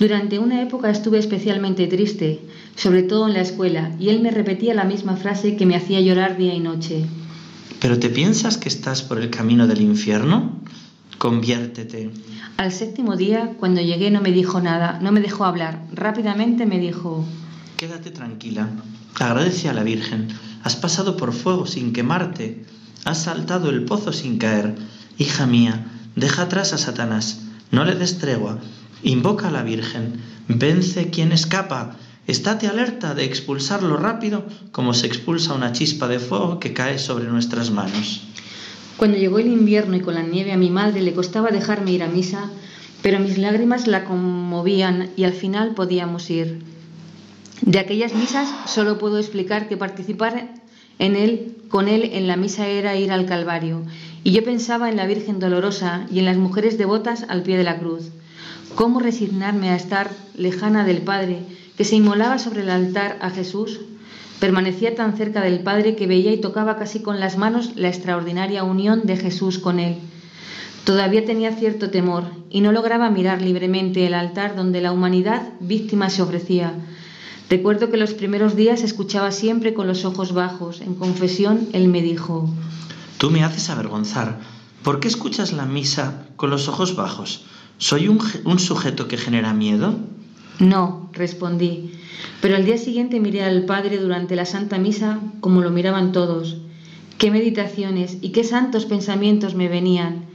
Durante 0.00 0.40
una 0.40 0.60
época 0.62 0.90
estuve 0.90 1.20
especialmente 1.20 1.86
triste, 1.86 2.40
sobre 2.74 3.04
todo 3.04 3.28
en 3.28 3.34
la 3.34 3.42
escuela, 3.42 3.94
y 4.00 4.08
él 4.08 4.20
me 4.20 4.32
repetía 4.32 4.74
la 4.74 4.82
misma 4.82 5.16
frase 5.16 5.54
que 5.54 5.64
me 5.64 5.76
hacía 5.76 6.00
llorar 6.00 6.36
día 6.36 6.54
y 6.54 6.58
noche. 6.58 7.04
¿Pero 7.78 8.00
te 8.00 8.10
piensas 8.10 8.58
que 8.58 8.68
estás 8.68 9.02
por 9.02 9.20
el 9.20 9.30
camino 9.30 9.68
del 9.68 9.80
infierno? 9.80 10.60
Conviértete. 11.18 12.10
Al 12.56 12.72
séptimo 12.72 13.14
día, 13.14 13.52
cuando 13.60 13.80
llegué, 13.80 14.10
no 14.10 14.22
me 14.22 14.32
dijo 14.32 14.60
nada, 14.60 14.98
no 15.00 15.12
me 15.12 15.20
dejó 15.20 15.44
hablar. 15.44 15.84
Rápidamente 15.92 16.66
me 16.66 16.80
dijo, 16.80 17.24
Quédate 17.76 18.10
tranquila. 18.10 18.68
Agradece 19.20 19.68
a 19.68 19.72
la 19.72 19.84
Virgen. 19.84 20.26
Has 20.64 20.74
pasado 20.74 21.16
por 21.16 21.32
fuego 21.32 21.64
sin 21.64 21.92
quemarte. 21.92 22.64
Has 23.06 23.22
saltado 23.22 23.70
el 23.70 23.84
pozo 23.84 24.12
sin 24.12 24.36
caer. 24.36 24.74
Hija 25.16 25.46
mía, 25.46 25.86
deja 26.16 26.42
atrás 26.42 26.72
a 26.72 26.76
Satanás. 26.76 27.40
No 27.70 27.84
le 27.84 27.94
des 27.94 28.18
tregua. 28.18 28.58
Invoca 29.04 29.46
a 29.46 29.52
la 29.52 29.62
Virgen. 29.62 30.20
Vence 30.48 31.08
quien 31.10 31.30
escapa. 31.30 31.94
Estate 32.26 32.66
alerta 32.66 33.14
de 33.14 33.24
expulsarlo 33.24 33.96
rápido 33.96 34.44
como 34.72 34.92
se 34.92 35.06
expulsa 35.06 35.54
una 35.54 35.70
chispa 35.70 36.08
de 36.08 36.18
fuego 36.18 36.58
que 36.58 36.72
cae 36.72 36.98
sobre 36.98 37.26
nuestras 37.26 37.70
manos. 37.70 38.22
Cuando 38.96 39.16
llegó 39.18 39.38
el 39.38 39.52
invierno 39.52 39.94
y 39.94 40.00
con 40.00 40.14
la 40.14 40.24
nieve 40.24 40.50
a 40.50 40.56
mi 40.56 40.70
madre 40.70 41.00
le 41.00 41.14
costaba 41.14 41.50
dejarme 41.50 41.92
ir 41.92 42.02
a 42.02 42.08
misa, 42.08 42.50
pero 43.02 43.20
mis 43.20 43.38
lágrimas 43.38 43.86
la 43.86 44.02
conmovían 44.02 45.10
y 45.16 45.22
al 45.22 45.32
final 45.32 45.76
podíamos 45.76 46.28
ir. 46.28 46.58
De 47.60 47.78
aquellas 47.78 48.16
misas 48.16 48.52
solo 48.66 48.98
puedo 48.98 49.20
explicar 49.20 49.68
que 49.68 49.76
participar 49.76 50.65
en 50.98 51.16
él, 51.16 51.56
con 51.68 51.88
él 51.88 52.10
en 52.12 52.26
la 52.26 52.36
misa 52.36 52.68
era 52.68 52.96
ir 52.96 53.12
al 53.12 53.26
Calvario, 53.26 53.82
y 54.24 54.32
yo 54.32 54.42
pensaba 54.42 54.88
en 54.88 54.96
la 54.96 55.06
Virgen 55.06 55.38
Dolorosa 55.38 56.06
y 56.10 56.18
en 56.18 56.24
las 56.24 56.36
mujeres 56.36 56.78
devotas 56.78 57.24
al 57.28 57.42
pie 57.42 57.56
de 57.56 57.64
la 57.64 57.78
cruz. 57.78 58.10
¿Cómo 58.74 59.00
resignarme 59.00 59.70
a 59.70 59.76
estar 59.76 60.10
lejana 60.36 60.84
del 60.84 61.02
Padre 61.02 61.38
que 61.76 61.84
se 61.84 61.96
inmolaba 61.96 62.38
sobre 62.38 62.62
el 62.62 62.70
altar 62.70 63.18
a 63.20 63.30
Jesús? 63.30 63.80
Permanecía 64.40 64.94
tan 64.94 65.16
cerca 65.16 65.40
del 65.40 65.60
Padre 65.60 65.96
que 65.96 66.06
veía 66.06 66.32
y 66.32 66.40
tocaba 66.40 66.76
casi 66.76 67.00
con 67.00 67.20
las 67.20 67.38
manos 67.38 67.72
la 67.76 67.88
extraordinaria 67.88 68.64
unión 68.64 69.02
de 69.04 69.16
Jesús 69.16 69.58
con 69.58 69.80
él. 69.80 69.96
Todavía 70.84 71.24
tenía 71.24 71.52
cierto 71.52 71.90
temor 71.90 72.24
y 72.50 72.60
no 72.60 72.70
lograba 72.70 73.10
mirar 73.10 73.42
libremente 73.42 74.06
el 74.06 74.14
altar 74.14 74.54
donde 74.54 74.80
la 74.80 74.92
humanidad 74.92 75.48
víctima 75.58 76.10
se 76.10 76.22
ofrecía. 76.22 76.74
Recuerdo 77.48 77.90
que 77.90 77.96
los 77.96 78.12
primeros 78.12 78.56
días 78.56 78.82
escuchaba 78.82 79.30
siempre 79.30 79.72
con 79.72 79.86
los 79.86 80.04
ojos 80.04 80.32
bajos. 80.32 80.80
En 80.80 80.94
confesión, 80.94 81.68
él 81.72 81.88
me 81.88 82.02
dijo, 82.02 82.50
Tú 83.18 83.30
me 83.30 83.44
haces 83.44 83.70
avergonzar. 83.70 84.40
¿Por 84.82 85.00
qué 85.00 85.08
escuchas 85.08 85.52
la 85.52 85.64
misa 85.64 86.26
con 86.36 86.50
los 86.50 86.68
ojos 86.68 86.96
bajos? 86.96 87.44
¿Soy 87.78 88.08
un, 88.08 88.20
un 88.44 88.58
sujeto 88.58 89.08
que 89.08 89.16
genera 89.16 89.52
miedo? 89.52 89.94
No, 90.58 91.10
respondí. 91.12 91.92
Pero 92.40 92.56
al 92.56 92.64
día 92.64 92.78
siguiente 92.78 93.20
miré 93.20 93.42
al 93.44 93.64
Padre 93.64 93.98
durante 93.98 94.36
la 94.36 94.44
Santa 94.44 94.78
Misa 94.78 95.20
como 95.40 95.60
lo 95.60 95.70
miraban 95.70 96.12
todos. 96.12 96.58
Qué 97.18 97.30
meditaciones 97.30 98.18
y 98.20 98.30
qué 98.30 98.44
santos 98.44 98.86
pensamientos 98.86 99.54
me 99.54 99.68
venían. 99.68 100.25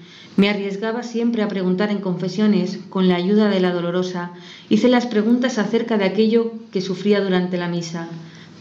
Me 0.42 0.50
arriesgaba 0.50 1.04
siempre 1.04 1.44
a 1.44 1.48
preguntar 1.48 1.92
en 1.92 2.02
confesiones, 2.02 2.80
con 2.90 3.08
la 3.08 3.14
ayuda 3.14 3.48
de 3.48 3.60
la 3.60 3.72
dolorosa. 3.72 4.32
Hice 4.70 4.90
las 4.90 5.06
preguntas 5.06 5.60
acerca 5.60 6.00
de 6.00 6.06
aquello 6.06 6.54
que 6.72 6.82
sufría 6.82 7.22
durante 7.22 7.60
la 7.60 7.68
misa. 7.68 8.08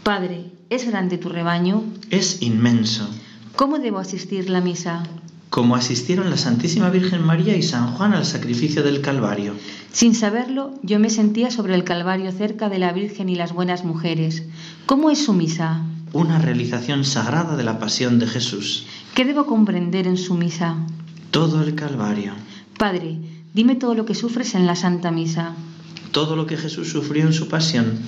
Padre, 0.03 0.51
¿es 0.69 0.87
grande 0.87 1.17
tu 1.17 1.29
rebaño? 1.29 1.83
Es 2.11 2.43
inmenso. 2.43 3.09
¿Cómo 3.55 3.79
debo 3.79 3.97
asistir 3.97 4.47
la 4.51 4.61
misa? 4.61 5.01
como 5.49 5.75
asistieron 5.75 6.29
la 6.29 6.37
Santísima 6.37 6.89
Virgen 6.89 7.25
María 7.25 7.57
y 7.57 7.61
San 7.61 7.95
Juan 7.95 8.13
al 8.13 8.25
sacrificio 8.25 8.83
del 8.83 9.01
Calvario. 9.01 9.53
Sin 9.91 10.15
saberlo, 10.15 10.75
yo 10.81 10.97
me 10.97 11.09
sentía 11.09 11.51
sobre 11.51 11.75
el 11.75 11.83
Calvario 11.83 12.31
cerca 12.31 12.69
de 12.69 12.79
la 12.79 12.93
Virgen 12.93 13.27
y 13.27 13.35
las 13.35 13.51
buenas 13.51 13.83
mujeres. 13.83 14.43
¿Cómo 14.85 15.09
es 15.09 15.25
su 15.25 15.33
misa? 15.33 15.81
Una 16.13 16.39
realización 16.39 17.03
sagrada 17.03 17.57
de 17.57 17.63
la 17.63 17.79
pasión 17.79 18.17
de 18.17 18.27
Jesús. 18.27 18.85
¿Qué 19.13 19.25
debo 19.25 19.45
comprender 19.45 20.07
en 20.07 20.15
su 20.15 20.35
misa? 20.35 20.77
Todo 21.31 21.61
el 21.61 21.75
Calvario. 21.75 22.33
Padre, 22.77 23.17
dime 23.53 23.75
todo 23.75 23.95
lo 23.95 24.05
que 24.05 24.15
sufres 24.15 24.53
en 24.53 24.67
la 24.67 24.75
Santa 24.75 25.11
Misa. 25.11 25.53
Todo 26.11 26.35
lo 26.35 26.45
que 26.45 26.57
Jesús 26.57 26.89
sufrió 26.89 27.25
en 27.25 27.33
su 27.33 27.47
pasión 27.47 27.99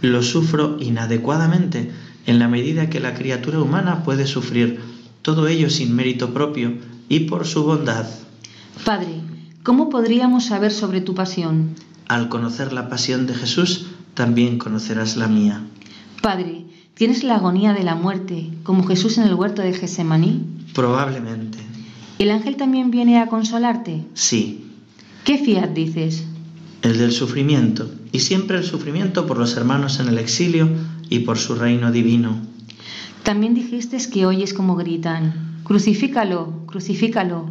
lo 0.00 0.22
sufro 0.22 0.78
inadecuadamente 0.80 1.92
en 2.26 2.38
la 2.38 2.48
medida 2.48 2.88
que 2.88 3.00
la 3.00 3.14
criatura 3.14 3.60
humana 3.60 4.02
puede 4.02 4.26
sufrir 4.26 4.80
todo 5.22 5.46
ello 5.46 5.68
sin 5.68 5.94
mérito 5.94 6.32
propio 6.32 6.78
y 7.08 7.20
por 7.20 7.46
su 7.46 7.64
bondad. 7.64 8.06
Padre, 8.84 9.20
¿cómo 9.62 9.90
podríamos 9.90 10.46
saber 10.46 10.72
sobre 10.72 11.02
tu 11.02 11.14
pasión? 11.14 11.74
Al 12.08 12.28
conocer 12.28 12.72
la 12.72 12.88
pasión 12.88 13.26
de 13.26 13.34
Jesús, 13.34 13.86
también 14.14 14.58
conocerás 14.58 15.16
la 15.16 15.28
mía. 15.28 15.60
Padre, 16.22 16.64
¿tienes 16.94 17.24
la 17.24 17.36
agonía 17.36 17.74
de 17.74 17.84
la 17.84 17.94
muerte, 17.94 18.50
como 18.62 18.86
Jesús 18.86 19.18
en 19.18 19.24
el 19.24 19.34
huerto 19.34 19.60
de 19.60 19.74
Gesemaní? 19.74 20.42
Probablemente. 20.74 21.69
¿El 22.20 22.30
ángel 22.30 22.56
también 22.56 22.90
viene 22.90 23.18
a 23.18 23.28
consolarte? 23.28 24.04
Sí, 24.12 24.66
¿Qué 25.24 25.38
fiat 25.38 25.70
dices? 25.70 26.24
el 26.82 26.98
del 26.98 27.12
sufrimiento, 27.12 27.90
y 28.12 28.20
siempre 28.20 28.58
el 28.58 28.64
sufrimiento 28.64 29.26
por 29.26 29.38
los 29.38 29.56
hermanos 29.56 30.00
en 30.00 30.08
el 30.08 30.18
exilio 30.18 30.68
y 31.08 31.20
por 31.20 31.38
su 31.38 31.54
reino 31.54 31.90
divino. 31.92 32.36
También 33.22 33.54
dijiste 33.54 33.96
que 34.12 34.26
oyes 34.26 34.52
como 34.52 34.76
gritan. 34.76 35.62
Crucifícalo, 35.64 36.66
crucifícalo. 36.66 37.48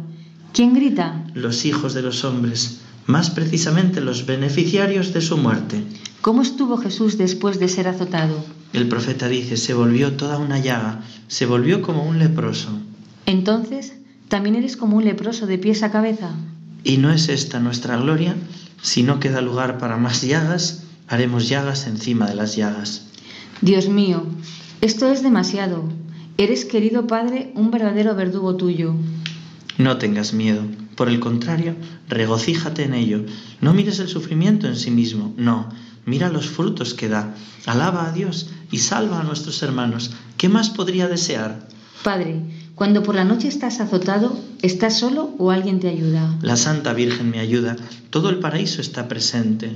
¿Quién 0.52 0.72
grita? 0.74 1.24
Los 1.34 1.64
hijos 1.64 1.92
de 1.92 2.02
los 2.02 2.24
hombres, 2.24 2.80
más 3.06 3.30
precisamente 3.30 4.00
los 4.00 4.24
beneficiarios 4.24 5.12
de 5.12 5.20
su 5.20 5.36
muerte. 5.36 5.82
¿Cómo 6.20 6.42
estuvo 6.42 6.76
Jesús 6.76 7.18
después 7.18 7.58
de 7.58 7.66
ser 7.66 7.88
azotado? 7.88 8.44
El 8.72 8.86
profeta 8.86 9.26
dice, 9.28 9.56
se 9.56 9.74
volvió 9.74 10.12
toda 10.12 10.38
una 10.38 10.60
llaga, 10.60 11.02
se 11.26 11.46
volvió 11.46 11.82
como 11.82 12.04
un 12.04 12.20
leproso. 12.20 12.70
Entonces, 13.26 13.94
¿también 14.30 14.54
eres 14.54 14.76
como 14.78 14.96
un 14.96 15.04
leproso 15.04 15.46
de 15.46 15.58
pies 15.58 15.82
a 15.82 15.90
cabeza? 15.90 16.30
¿Y 16.84 16.96
no 16.96 17.12
es 17.12 17.28
esta 17.28 17.58
nuestra 17.58 17.96
gloria? 17.98 18.36
Si 18.80 19.02
no 19.02 19.20
queda 19.20 19.42
lugar 19.42 19.76
para 19.78 19.98
más 19.98 20.22
llagas, 20.22 20.84
haremos 21.08 21.48
llagas 21.48 21.86
encima 21.86 22.26
de 22.26 22.36
las 22.36 22.56
llagas. 22.56 23.02
Dios 23.60 23.88
mío, 23.88 24.24
esto 24.80 25.10
es 25.10 25.22
demasiado. 25.22 25.84
Eres, 26.38 26.64
querido 26.64 27.06
Padre, 27.06 27.50
un 27.54 27.70
verdadero 27.70 28.14
verdugo 28.14 28.56
tuyo. 28.56 28.94
No 29.76 29.98
tengas 29.98 30.32
miedo. 30.32 30.62
Por 30.94 31.08
el 31.08 31.18
contrario, 31.18 31.74
regocíjate 32.08 32.84
en 32.84 32.94
ello. 32.94 33.24
No 33.60 33.74
mires 33.74 33.98
el 33.98 34.08
sufrimiento 34.08 34.68
en 34.68 34.76
sí 34.76 34.90
mismo, 34.90 35.34
no. 35.36 35.68
Mira 36.06 36.30
los 36.30 36.48
frutos 36.48 36.94
que 36.94 37.08
da. 37.08 37.34
Alaba 37.66 38.06
a 38.06 38.12
Dios 38.12 38.50
y 38.70 38.78
salva 38.78 39.20
a 39.20 39.24
nuestros 39.24 39.62
hermanos. 39.62 40.12
¿Qué 40.36 40.48
más 40.48 40.70
podría 40.70 41.08
desear? 41.08 41.68
Padre, 42.02 42.42
cuando 42.80 43.02
por 43.02 43.14
la 43.14 43.24
noche 43.24 43.46
estás 43.46 43.78
azotado, 43.78 44.40
¿estás 44.62 44.98
solo 44.98 45.34
o 45.36 45.50
alguien 45.50 45.80
te 45.80 45.88
ayuda? 45.90 46.38
La 46.40 46.56
Santa 46.56 46.94
Virgen 46.94 47.28
me 47.28 47.38
ayuda. 47.38 47.76
Todo 48.08 48.30
el 48.30 48.38
paraíso 48.38 48.80
está 48.80 49.06
presente. 49.06 49.70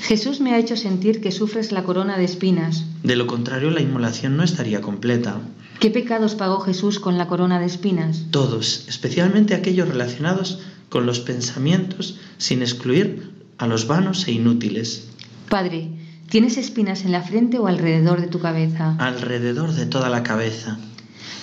Jesús 0.00 0.40
me 0.40 0.54
ha 0.54 0.58
hecho 0.58 0.74
sentir 0.74 1.20
que 1.20 1.32
sufres 1.32 1.70
la 1.70 1.84
corona 1.84 2.16
de 2.16 2.24
espinas. 2.24 2.84
De 3.02 3.14
lo 3.14 3.26
contrario, 3.26 3.70
la 3.70 3.82
inmolación 3.82 4.38
no 4.38 4.42
estaría 4.42 4.80
completa. 4.80 5.36
¿Qué 5.80 5.90
pecados 5.90 6.34
pagó 6.34 6.60
Jesús 6.60 6.98
con 6.98 7.18
la 7.18 7.26
corona 7.26 7.60
de 7.60 7.66
espinas? 7.66 8.24
Todos, 8.30 8.86
especialmente 8.88 9.54
aquellos 9.54 9.86
relacionados 9.86 10.60
con 10.88 11.04
los 11.04 11.20
pensamientos, 11.20 12.18
sin 12.38 12.62
excluir 12.62 13.32
a 13.58 13.66
los 13.66 13.86
vanos 13.86 14.26
e 14.28 14.32
inútiles. 14.32 15.08
Padre, 15.50 15.90
¿tienes 16.30 16.56
espinas 16.56 17.04
en 17.04 17.12
la 17.12 17.20
frente 17.20 17.58
o 17.58 17.66
alrededor 17.66 18.22
de 18.22 18.28
tu 18.28 18.38
cabeza? 18.38 18.96
Alrededor 18.98 19.72
de 19.72 19.84
toda 19.84 20.08
la 20.08 20.22
cabeza. 20.22 20.78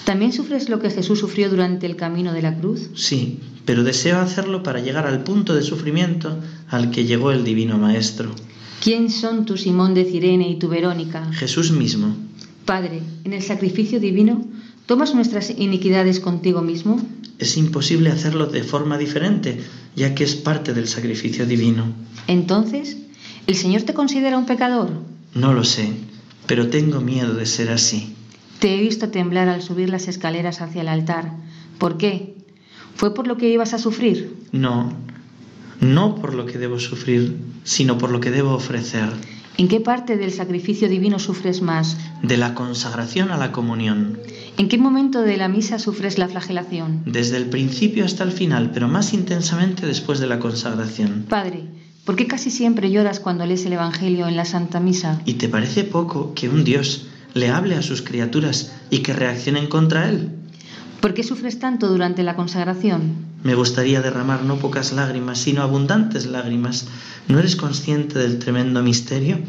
¿También 0.06 0.34
sufres 0.34 0.70
lo 0.70 0.80
que 0.80 0.90
Jesús 0.90 1.20
sufrió 1.20 1.50
durante 1.50 1.86
el 1.86 1.96
camino 1.96 2.34
de 2.34 2.42
la 2.42 2.56
cruz? 2.56 2.90
Sí, 2.96 3.40
pero 3.66 3.84
deseo 3.84 4.20
hacerlo 4.20 4.64
para 4.64 4.82
llegar 4.82 5.08
al 5.08 5.24
punto 5.24 5.56
de 5.56 5.64
sufrimiento 5.64 6.38
al 6.70 6.92
que 6.92 7.06
llegó 7.06 7.32
el 7.32 7.44
Divino 7.44 7.78
Maestro. 7.78 8.32
¿Quién 8.82 9.10
son 9.10 9.46
tu 9.46 9.56
Simón 9.56 9.94
de 9.94 10.04
Cirene 10.04 10.50
y 10.50 10.60
tu 10.60 10.68
Verónica? 10.68 11.32
Jesús 11.32 11.72
mismo. 11.72 12.16
Padre, 12.66 13.02
en 13.24 13.32
el 13.34 13.42
sacrificio 13.42 14.00
divino, 14.00 14.46
¿tomas 14.86 15.16
nuestras 15.16 15.50
iniquidades 15.52 16.20
contigo 16.20 16.62
mismo? 16.62 17.00
Es 17.40 17.56
imposible 17.58 18.12
hacerlo 18.12 18.48
de 18.48 18.64
forma 18.64 18.98
diferente, 18.98 19.62
ya 19.96 20.14
que 20.16 20.26
es 20.26 20.36
parte 20.36 20.74
del 20.74 20.88
sacrificio 20.88 21.46
divino. 21.46 21.94
Entonces, 22.28 22.98
¿el 23.48 23.56
Señor 23.56 23.84
te 23.84 23.94
considera 23.94 24.38
un 24.38 24.46
pecador? 24.46 24.92
No 25.34 25.54
lo 25.54 25.64
sé, 25.64 25.90
pero 26.46 26.68
tengo 26.68 27.00
miedo 27.00 27.34
de 27.34 27.46
ser 27.46 27.72
así. 27.72 28.14
Te 28.60 28.76
he 28.76 28.80
visto 28.80 29.10
temblar 29.10 29.50
al 29.50 29.62
subir 29.62 29.90
las 29.90 30.08
escaleras 30.08 30.62
hacia 30.62 30.82
el 30.82 30.88
altar. 30.88 31.34
¿Por 31.78 31.98
qué? 31.98 32.36
¿Fue 32.96 33.14
por 33.14 33.28
lo 33.28 33.38
que 33.38 33.50
ibas 33.50 33.74
a 33.74 33.80
sufrir? 33.80 34.36
No, 34.52 34.94
no 35.82 36.16
por 36.16 36.34
lo 36.34 36.46
que 36.46 36.58
debo 36.58 36.80
sufrir, 36.80 37.38
sino 37.64 37.98
por 37.98 38.12
lo 38.12 38.20
que 38.20 38.32
debo 38.32 38.54
ofrecer. 38.54 39.10
¿En 39.58 39.68
qué 39.68 39.80
parte 39.80 40.18
del 40.18 40.32
sacrificio 40.32 40.90
divino 40.90 41.20
sufres 41.20 41.62
más? 41.62 41.98
De 42.24 42.38
la 42.38 42.56
consagración 42.56 43.32
a 43.32 43.38
la 43.38 43.52
comunión. 43.52 44.18
¿En 44.58 44.68
qué 44.68 44.78
momento 44.78 45.22
de 45.22 45.38
la 45.38 45.48
misa 45.48 45.78
sufres 45.78 46.18
la 46.18 46.28
flagelación? 46.28 47.04
Desde 47.06 47.38
el 47.38 47.46
principio 47.48 48.06
hasta 48.06 48.24
el 48.24 48.32
final, 48.32 48.72
pero 48.74 48.88
más 48.88 49.14
intensamente 49.14 49.86
después 49.86 50.20
de 50.20 50.28
la 50.28 50.40
consagración. 50.40 51.26
Padre, 51.30 51.66
¿por 52.04 52.16
qué 52.16 52.26
casi 52.26 52.50
siempre 52.50 52.90
lloras 52.90 53.20
cuando 53.20 53.46
lees 53.46 53.66
el 53.66 53.74
Evangelio 53.74 54.28
en 54.28 54.38
la 54.38 54.46
Santa 54.46 54.80
Misa? 54.80 55.22
¿Y 55.26 55.34
te 55.34 55.50
parece 55.50 55.84
poco 55.84 56.34
que 56.34 56.50
un 56.50 56.64
Dios 56.64 57.08
le 57.34 57.50
hable 57.50 57.76
a 57.76 57.82
sus 57.82 58.02
criaturas 58.02 58.74
y 58.90 59.00
que 59.00 59.14
reaccionen 59.14 59.68
contra 59.68 60.10
él? 60.10 60.30
¿Por 61.02 61.14
qué 61.14 61.24
sufres 61.24 61.60
tanto 61.60 61.90
durante 61.90 62.24
la 62.24 62.36
consagración? 62.36 63.34
Me 63.44 63.56
gustaría 63.56 64.02
derramar 64.02 64.44
no 64.44 64.58
pocas 64.60 64.94
lágrimas, 64.94 65.40
sino 65.40 65.62
abundantes 65.62 66.26
lágrimas. 66.26 66.86
¿No 67.28 67.40
eres 67.40 67.58
consciente 67.58 68.20
del 68.20 68.40
tremendo 68.40 68.82
misterio? 68.82 69.40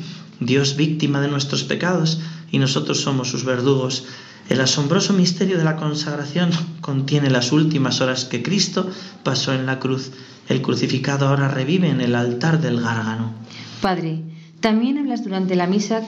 Dios 0.40 0.74
víctima 0.74 1.20
de 1.20 1.28
nuestros 1.28 1.62
pecados 1.62 2.20
y 2.50 2.58
nosotros 2.58 3.00
somos 3.00 3.28
sus 3.30 3.44
verdugos. 3.44 4.04
El 4.48 4.60
asombroso 4.60 5.12
misterio 5.12 5.56
de 5.56 5.64
la 5.64 5.76
consagración 5.76 6.50
contiene 6.80 7.30
las 7.30 7.52
últimas 7.52 8.00
horas 8.00 8.24
que 8.24 8.42
Cristo 8.42 8.90
pasó 9.22 9.52
en 9.52 9.64
la 9.64 9.78
cruz. 9.78 10.10
El 10.48 10.60
crucificado 10.60 11.28
ahora 11.28 11.48
revive 11.48 11.88
en 11.88 12.00
el 12.00 12.16
altar 12.16 12.60
del 12.60 12.80
Gárgano. 12.80 13.32
Padre, 13.80 14.22
¿también 14.60 14.98
hablas 14.98 15.22
durante 15.22 15.54
la 15.54 15.68
misa 15.68 16.02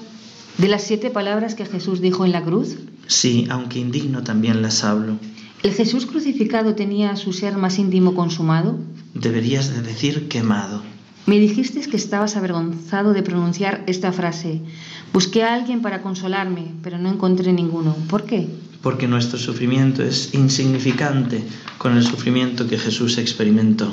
de 0.58 0.68
las 0.68 0.82
siete 0.82 1.10
palabras 1.10 1.54
que 1.54 1.66
Jesús 1.66 2.00
dijo 2.00 2.24
en 2.24 2.32
la 2.32 2.42
cruz? 2.42 2.76
Sí, 3.06 3.46
aunque 3.50 3.78
indigno 3.78 4.22
también 4.22 4.62
las 4.62 4.84
hablo. 4.84 5.18
¿El 5.62 5.72
Jesús 5.72 6.06
crucificado 6.06 6.74
tenía 6.74 7.16
su 7.16 7.32
ser 7.32 7.56
más 7.56 7.78
íntimo 7.78 8.14
consumado? 8.14 8.78
Deberías 9.14 9.74
de 9.74 9.82
decir 9.82 10.28
quemado. 10.28 10.82
Me 11.26 11.38
dijiste 11.38 11.80
que 11.80 11.96
estabas 11.96 12.36
avergonzado 12.36 13.12
de 13.12 13.22
pronunciar 13.22 13.82
esta 13.86 14.12
frase. 14.12 14.60
Busqué 15.12 15.42
a 15.42 15.54
alguien 15.54 15.82
para 15.82 16.02
consolarme, 16.02 16.72
pero 16.82 16.98
no 16.98 17.10
encontré 17.10 17.52
ninguno. 17.52 17.96
¿Por 18.08 18.24
qué? 18.24 18.46
Porque 18.80 19.08
nuestro 19.08 19.38
sufrimiento 19.38 20.04
es 20.04 20.34
insignificante 20.34 21.42
con 21.78 21.96
el 21.96 22.04
sufrimiento 22.04 22.68
que 22.68 22.78
Jesús 22.78 23.18
experimentó. 23.18 23.90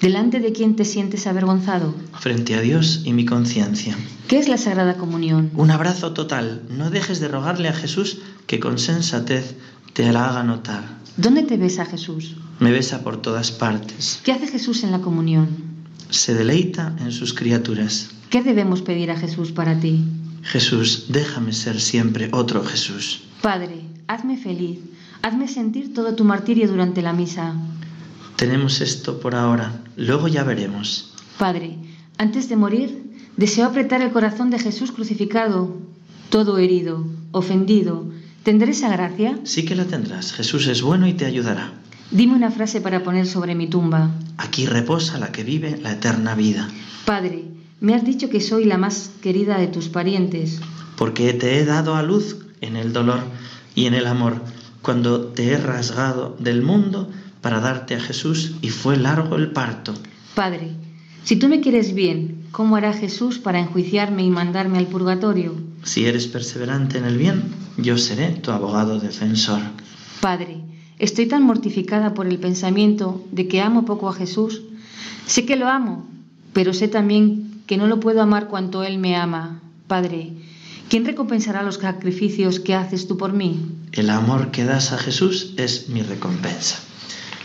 ¿Delante 0.00 0.40
de 0.40 0.52
quién 0.52 0.76
te 0.76 0.86
sientes 0.86 1.26
avergonzado? 1.26 1.94
Frente 2.18 2.54
a 2.54 2.62
Dios 2.62 3.02
y 3.04 3.12
mi 3.12 3.26
conciencia. 3.26 3.94
¿Qué 4.28 4.38
es 4.38 4.48
la 4.48 4.56
Sagrada 4.56 4.96
Comunión? 4.96 5.50
Un 5.54 5.70
abrazo 5.70 6.12
total. 6.14 6.62
No 6.70 6.88
dejes 6.88 7.20
de 7.20 7.28
rogarle 7.28 7.68
a 7.68 7.74
Jesús 7.74 8.18
que 8.46 8.60
con 8.60 8.78
sensatez 8.78 9.56
te 9.92 10.10
la 10.10 10.30
haga 10.30 10.42
notar. 10.42 10.84
¿Dónde 11.18 11.42
te 11.42 11.58
besa 11.58 11.84
Jesús? 11.84 12.36
Me 12.60 12.72
besa 12.72 13.04
por 13.04 13.20
todas 13.20 13.50
partes. 13.50 14.20
¿Qué 14.24 14.32
hace 14.32 14.46
Jesús 14.46 14.84
en 14.84 14.92
la 14.92 15.00
comunión? 15.00 15.48
Se 16.08 16.32
deleita 16.32 16.96
en 17.00 17.12
sus 17.12 17.34
criaturas. 17.34 18.08
¿Qué 18.30 18.42
debemos 18.42 18.80
pedir 18.80 19.10
a 19.10 19.18
Jesús 19.18 19.52
para 19.52 19.78
ti? 19.78 20.02
Jesús, 20.44 21.06
déjame 21.08 21.52
ser 21.52 21.78
siempre 21.78 22.30
otro 22.32 22.64
Jesús. 22.64 23.20
Padre, 23.42 23.82
hazme 24.06 24.38
feliz. 24.38 24.78
Hazme 25.20 25.46
sentir 25.46 25.92
todo 25.92 26.14
tu 26.14 26.24
martirio 26.24 26.68
durante 26.68 27.02
la 27.02 27.12
misa. 27.12 27.54
Tenemos 28.40 28.80
esto 28.80 29.20
por 29.20 29.34
ahora, 29.34 29.84
luego 29.96 30.26
ya 30.26 30.44
veremos. 30.44 31.12
Padre, 31.38 31.76
antes 32.16 32.48
de 32.48 32.56
morir, 32.56 32.88
deseo 33.36 33.66
apretar 33.66 34.00
el 34.00 34.12
corazón 34.12 34.48
de 34.48 34.58
Jesús 34.58 34.92
crucificado, 34.92 35.76
todo 36.30 36.56
herido, 36.56 37.04
ofendido, 37.32 38.06
¿Tendré 38.42 38.70
esa 38.70 38.88
gracia? 38.88 39.38
Sí 39.44 39.66
que 39.66 39.76
la 39.76 39.84
tendrás. 39.84 40.32
Jesús 40.32 40.66
es 40.66 40.80
bueno 40.80 41.06
y 41.06 41.12
te 41.12 41.26
ayudará. 41.26 41.74
Dime 42.10 42.34
una 42.34 42.50
frase 42.50 42.80
para 42.80 43.02
poner 43.02 43.26
sobre 43.26 43.54
mi 43.54 43.66
tumba. 43.66 44.12
Aquí 44.38 44.64
reposa 44.64 45.18
la 45.18 45.30
que 45.30 45.44
vive 45.44 45.76
la 45.76 45.92
eterna 45.92 46.34
vida. 46.34 46.70
Padre, 47.04 47.44
me 47.80 47.94
has 47.94 48.04
dicho 48.04 48.30
que 48.30 48.40
soy 48.40 48.64
la 48.64 48.78
más 48.78 49.10
querida 49.20 49.58
de 49.58 49.66
tus 49.66 49.90
parientes. 49.90 50.58
Porque 50.96 51.34
te 51.34 51.58
he 51.58 51.66
dado 51.66 51.94
a 51.94 52.02
luz 52.02 52.38
en 52.62 52.76
el 52.76 52.94
dolor 52.94 53.20
y 53.74 53.84
en 53.84 53.92
el 53.92 54.06
amor, 54.06 54.40
cuando 54.80 55.26
te 55.26 55.52
he 55.52 55.58
rasgado 55.58 56.34
del 56.40 56.62
mundo 56.62 57.10
para 57.40 57.60
darte 57.60 57.94
a 57.94 58.00
Jesús 58.00 58.56
y 58.60 58.70
fue 58.70 58.96
largo 58.96 59.36
el 59.36 59.52
parto. 59.52 59.94
Padre, 60.34 60.72
si 61.24 61.36
tú 61.36 61.48
me 61.48 61.60
quieres 61.60 61.94
bien, 61.94 62.46
¿cómo 62.50 62.76
hará 62.76 62.92
Jesús 62.92 63.38
para 63.38 63.60
enjuiciarme 63.60 64.24
y 64.24 64.30
mandarme 64.30 64.78
al 64.78 64.86
purgatorio? 64.86 65.54
Si 65.84 66.06
eres 66.06 66.26
perseverante 66.26 66.98
en 66.98 67.04
el 67.04 67.18
bien, 67.18 67.42
yo 67.76 67.98
seré 67.98 68.30
tu 68.30 68.50
abogado 68.50 68.98
defensor. 68.98 69.60
Padre, 70.20 70.62
estoy 70.98 71.26
tan 71.26 71.42
mortificada 71.42 72.14
por 72.14 72.26
el 72.26 72.38
pensamiento 72.38 73.24
de 73.32 73.48
que 73.48 73.60
amo 73.60 73.84
poco 73.84 74.08
a 74.08 74.14
Jesús. 74.14 74.62
Sé 75.26 75.46
que 75.46 75.56
lo 75.56 75.68
amo, 75.68 76.06
pero 76.52 76.74
sé 76.74 76.88
también 76.88 77.62
que 77.66 77.76
no 77.76 77.86
lo 77.86 78.00
puedo 78.00 78.20
amar 78.20 78.48
cuanto 78.48 78.82
Él 78.82 78.98
me 78.98 79.16
ama. 79.16 79.60
Padre, 79.86 80.32
¿quién 80.88 81.04
recompensará 81.04 81.62
los 81.62 81.76
sacrificios 81.76 82.60
que 82.60 82.74
haces 82.74 83.06
tú 83.06 83.16
por 83.16 83.32
mí? 83.32 83.60
El 83.92 84.10
amor 84.10 84.50
que 84.50 84.64
das 84.64 84.92
a 84.92 84.98
Jesús 84.98 85.54
es 85.56 85.88
mi 85.88 86.02
recompensa. 86.02 86.78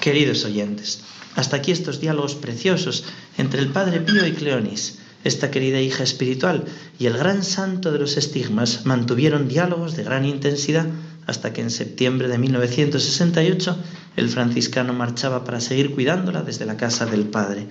Queridos 0.06 0.46
oyentes, 0.46 1.00
hasta 1.34 1.56
aquí 1.56 1.72
estos 1.72 2.00
diálogos 2.00 2.36
preciosos 2.36 3.06
entre 3.40 3.60
el 3.60 3.70
Padre 3.70 4.02
Pío 4.02 4.28
y 4.28 4.34
Cleonis 4.34 5.00
esta 5.24 5.50
querida 5.50 5.82
hija 5.82 6.04
espiritual 6.04 6.66
y 7.00 7.08
el 7.08 7.18
gran 7.18 7.44
santo 7.44 7.92
de 7.92 7.98
los 7.98 8.16
estigmas 8.16 8.86
mantuvieron 8.86 9.48
diálogos 9.48 9.96
de 9.96 10.04
gran 10.04 10.24
intensidad 10.24 10.86
hasta 11.26 11.54
que 11.54 11.62
en 11.62 11.72
septiembre 11.72 12.28
de 12.28 12.38
1968 12.38 13.78
el 14.16 14.30
franciscano 14.30 14.94
marchaba 14.94 15.44
para 15.44 15.60
seguir 15.60 15.96
cuidándola 15.96 16.44
desde 16.44 16.68
la 16.68 16.78
casa 16.78 17.08
del 17.08 17.24
padre. 17.24 17.68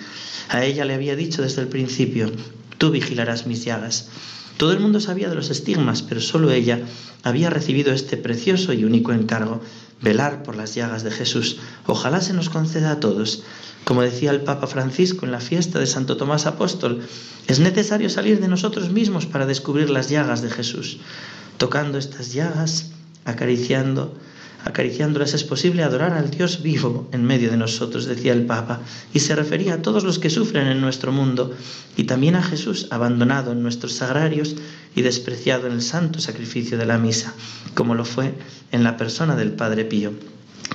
A 0.48 0.64
ella 0.64 0.84
le 0.84 0.94
había 0.94 1.14
dicho 1.14 1.40
desde 1.40 1.62
el 1.62 1.68
principio, 1.68 2.32
tú 2.78 2.90
vigilarás 2.90 3.46
mis 3.46 3.64
llagas. 3.64 4.08
Todo 4.56 4.72
el 4.72 4.80
mundo 4.80 5.00
sabía 5.00 5.28
de 5.28 5.34
los 5.34 5.50
estigmas, 5.50 6.02
pero 6.02 6.20
solo 6.20 6.50
ella 6.50 6.80
había 7.22 7.50
recibido 7.50 7.92
este 7.92 8.16
precioso 8.16 8.72
y 8.72 8.84
único 8.84 9.12
encargo, 9.12 9.60
velar 10.00 10.42
por 10.42 10.56
las 10.56 10.74
llagas 10.74 11.02
de 11.02 11.10
Jesús. 11.10 11.58
Ojalá 11.86 12.20
se 12.20 12.34
nos 12.34 12.50
conceda 12.50 12.92
a 12.92 13.00
todos. 13.00 13.42
Como 13.84 14.02
decía 14.02 14.30
el 14.30 14.42
Papa 14.42 14.66
Francisco 14.66 15.26
en 15.26 15.32
la 15.32 15.40
fiesta 15.40 15.78
de 15.78 15.86
Santo 15.86 16.16
Tomás 16.16 16.46
Apóstol, 16.46 17.02
es 17.46 17.58
necesario 17.58 18.08
salir 18.08 18.40
de 18.40 18.48
nosotros 18.48 18.90
mismos 18.90 19.26
para 19.26 19.46
descubrir 19.46 19.90
las 19.90 20.08
llagas 20.08 20.40
de 20.40 20.50
Jesús. 20.50 20.98
Tocando 21.58 21.98
estas 21.98 22.32
llagas, 22.32 22.92
acariciando, 23.24 24.14
acariciándolas 24.64 25.34
es 25.34 25.44
posible 25.44 25.82
adorar 25.82 26.14
al 26.14 26.30
Dios 26.30 26.62
vivo 26.62 27.08
en 27.12 27.24
medio 27.24 27.50
de 27.50 27.56
nosotros, 27.56 28.06
decía 28.06 28.32
el 28.32 28.46
Papa, 28.46 28.80
y 29.12 29.20
se 29.20 29.36
refería 29.36 29.74
a 29.74 29.82
todos 29.82 30.04
los 30.04 30.18
que 30.18 30.30
sufren 30.30 30.66
en 30.66 30.80
nuestro 30.80 31.12
mundo 31.12 31.54
y 31.96 32.04
también 32.04 32.34
a 32.34 32.42
Jesús 32.42 32.88
abandonado 32.90 33.52
en 33.52 33.62
nuestros 33.62 33.92
sagrarios 33.92 34.56
y 34.96 35.02
despreciado 35.02 35.66
en 35.66 35.74
el 35.74 35.82
santo 35.82 36.18
sacrificio 36.20 36.78
de 36.78 36.86
la 36.86 36.98
misa, 36.98 37.34
como 37.74 37.94
lo 37.94 38.04
fue 38.04 38.34
en 38.72 38.84
la 38.84 38.96
persona 38.96 39.36
del 39.36 39.52
Padre 39.52 39.84
Pío. 39.84 40.12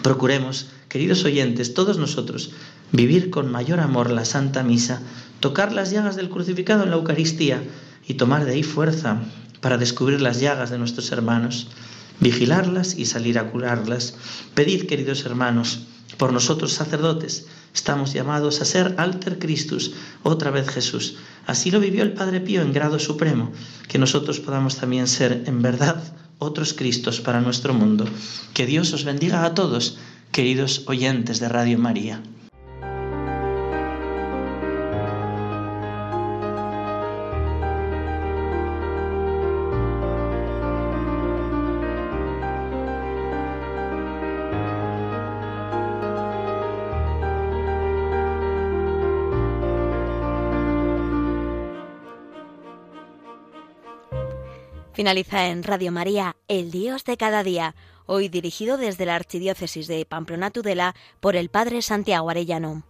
Procuremos, 0.03 0.67
queridos 0.87 1.25
oyentes, 1.25 1.73
todos 1.73 1.97
nosotros, 1.97 2.51
vivir 2.91 3.31
con 3.31 3.51
mayor 3.51 3.79
amor 3.79 4.11
la 4.11 4.25
Santa 4.25 4.63
Misa, 4.63 5.01
tocar 5.39 5.71
las 5.71 5.91
llagas 5.91 6.15
del 6.15 6.29
crucificado 6.29 6.83
en 6.83 6.91
la 6.91 6.97
Eucaristía 6.97 7.63
y 8.07 8.15
tomar 8.15 8.45
de 8.45 8.53
ahí 8.53 8.63
fuerza 8.63 9.17
para 9.61 9.77
descubrir 9.77 10.21
las 10.21 10.39
llagas 10.39 10.69
de 10.69 10.77
nuestros 10.77 11.11
hermanos 11.11 11.67
vigilarlas 12.19 12.97
y 12.97 13.05
salir 13.05 13.39
a 13.39 13.49
curarlas. 13.49 14.15
Pedid, 14.53 14.87
queridos 14.87 15.25
hermanos, 15.25 15.87
por 16.17 16.33
nosotros 16.33 16.73
sacerdotes, 16.73 17.47
estamos 17.73 18.13
llamados 18.13 18.61
a 18.61 18.65
ser 18.65 18.95
alter 18.97 19.39
Christus, 19.39 19.93
otra 20.23 20.51
vez 20.51 20.67
Jesús. 20.69 21.17
Así 21.45 21.71
lo 21.71 21.79
vivió 21.79 22.03
el 22.03 22.13
Padre 22.13 22.41
Pío 22.41 22.61
en 22.61 22.73
grado 22.73 22.99
supremo, 22.99 23.51
que 23.87 23.99
nosotros 23.99 24.39
podamos 24.39 24.77
también 24.77 25.07
ser 25.07 25.43
en 25.45 25.61
verdad 25.61 26.03
otros 26.39 26.73
Cristos 26.73 27.21
para 27.21 27.41
nuestro 27.41 27.73
mundo. 27.73 28.05
Que 28.53 28.65
Dios 28.65 28.93
os 28.93 29.03
bendiga 29.03 29.45
a 29.45 29.53
todos, 29.53 29.97
queridos 30.31 30.83
oyentes 30.87 31.39
de 31.39 31.49
Radio 31.49 31.77
María. 31.77 32.21
Finaliza 54.99 55.47
en 55.47 55.63
Radio 55.63 55.93
María, 55.93 56.35
El 56.49 56.71
Dios 56.71 57.05
de 57.05 57.15
cada 57.15 57.41
día, 57.41 57.73
hoy 58.05 58.27
dirigido 58.27 58.75
desde 58.75 59.05
la 59.05 59.15
Archidiócesis 59.15 59.87
de 59.87 60.05
Pamplona 60.05 60.51
Tudela 60.51 60.93
por 61.21 61.37
el 61.37 61.47
Padre 61.47 61.81
Santiago 61.81 62.29
Arellano. 62.29 62.83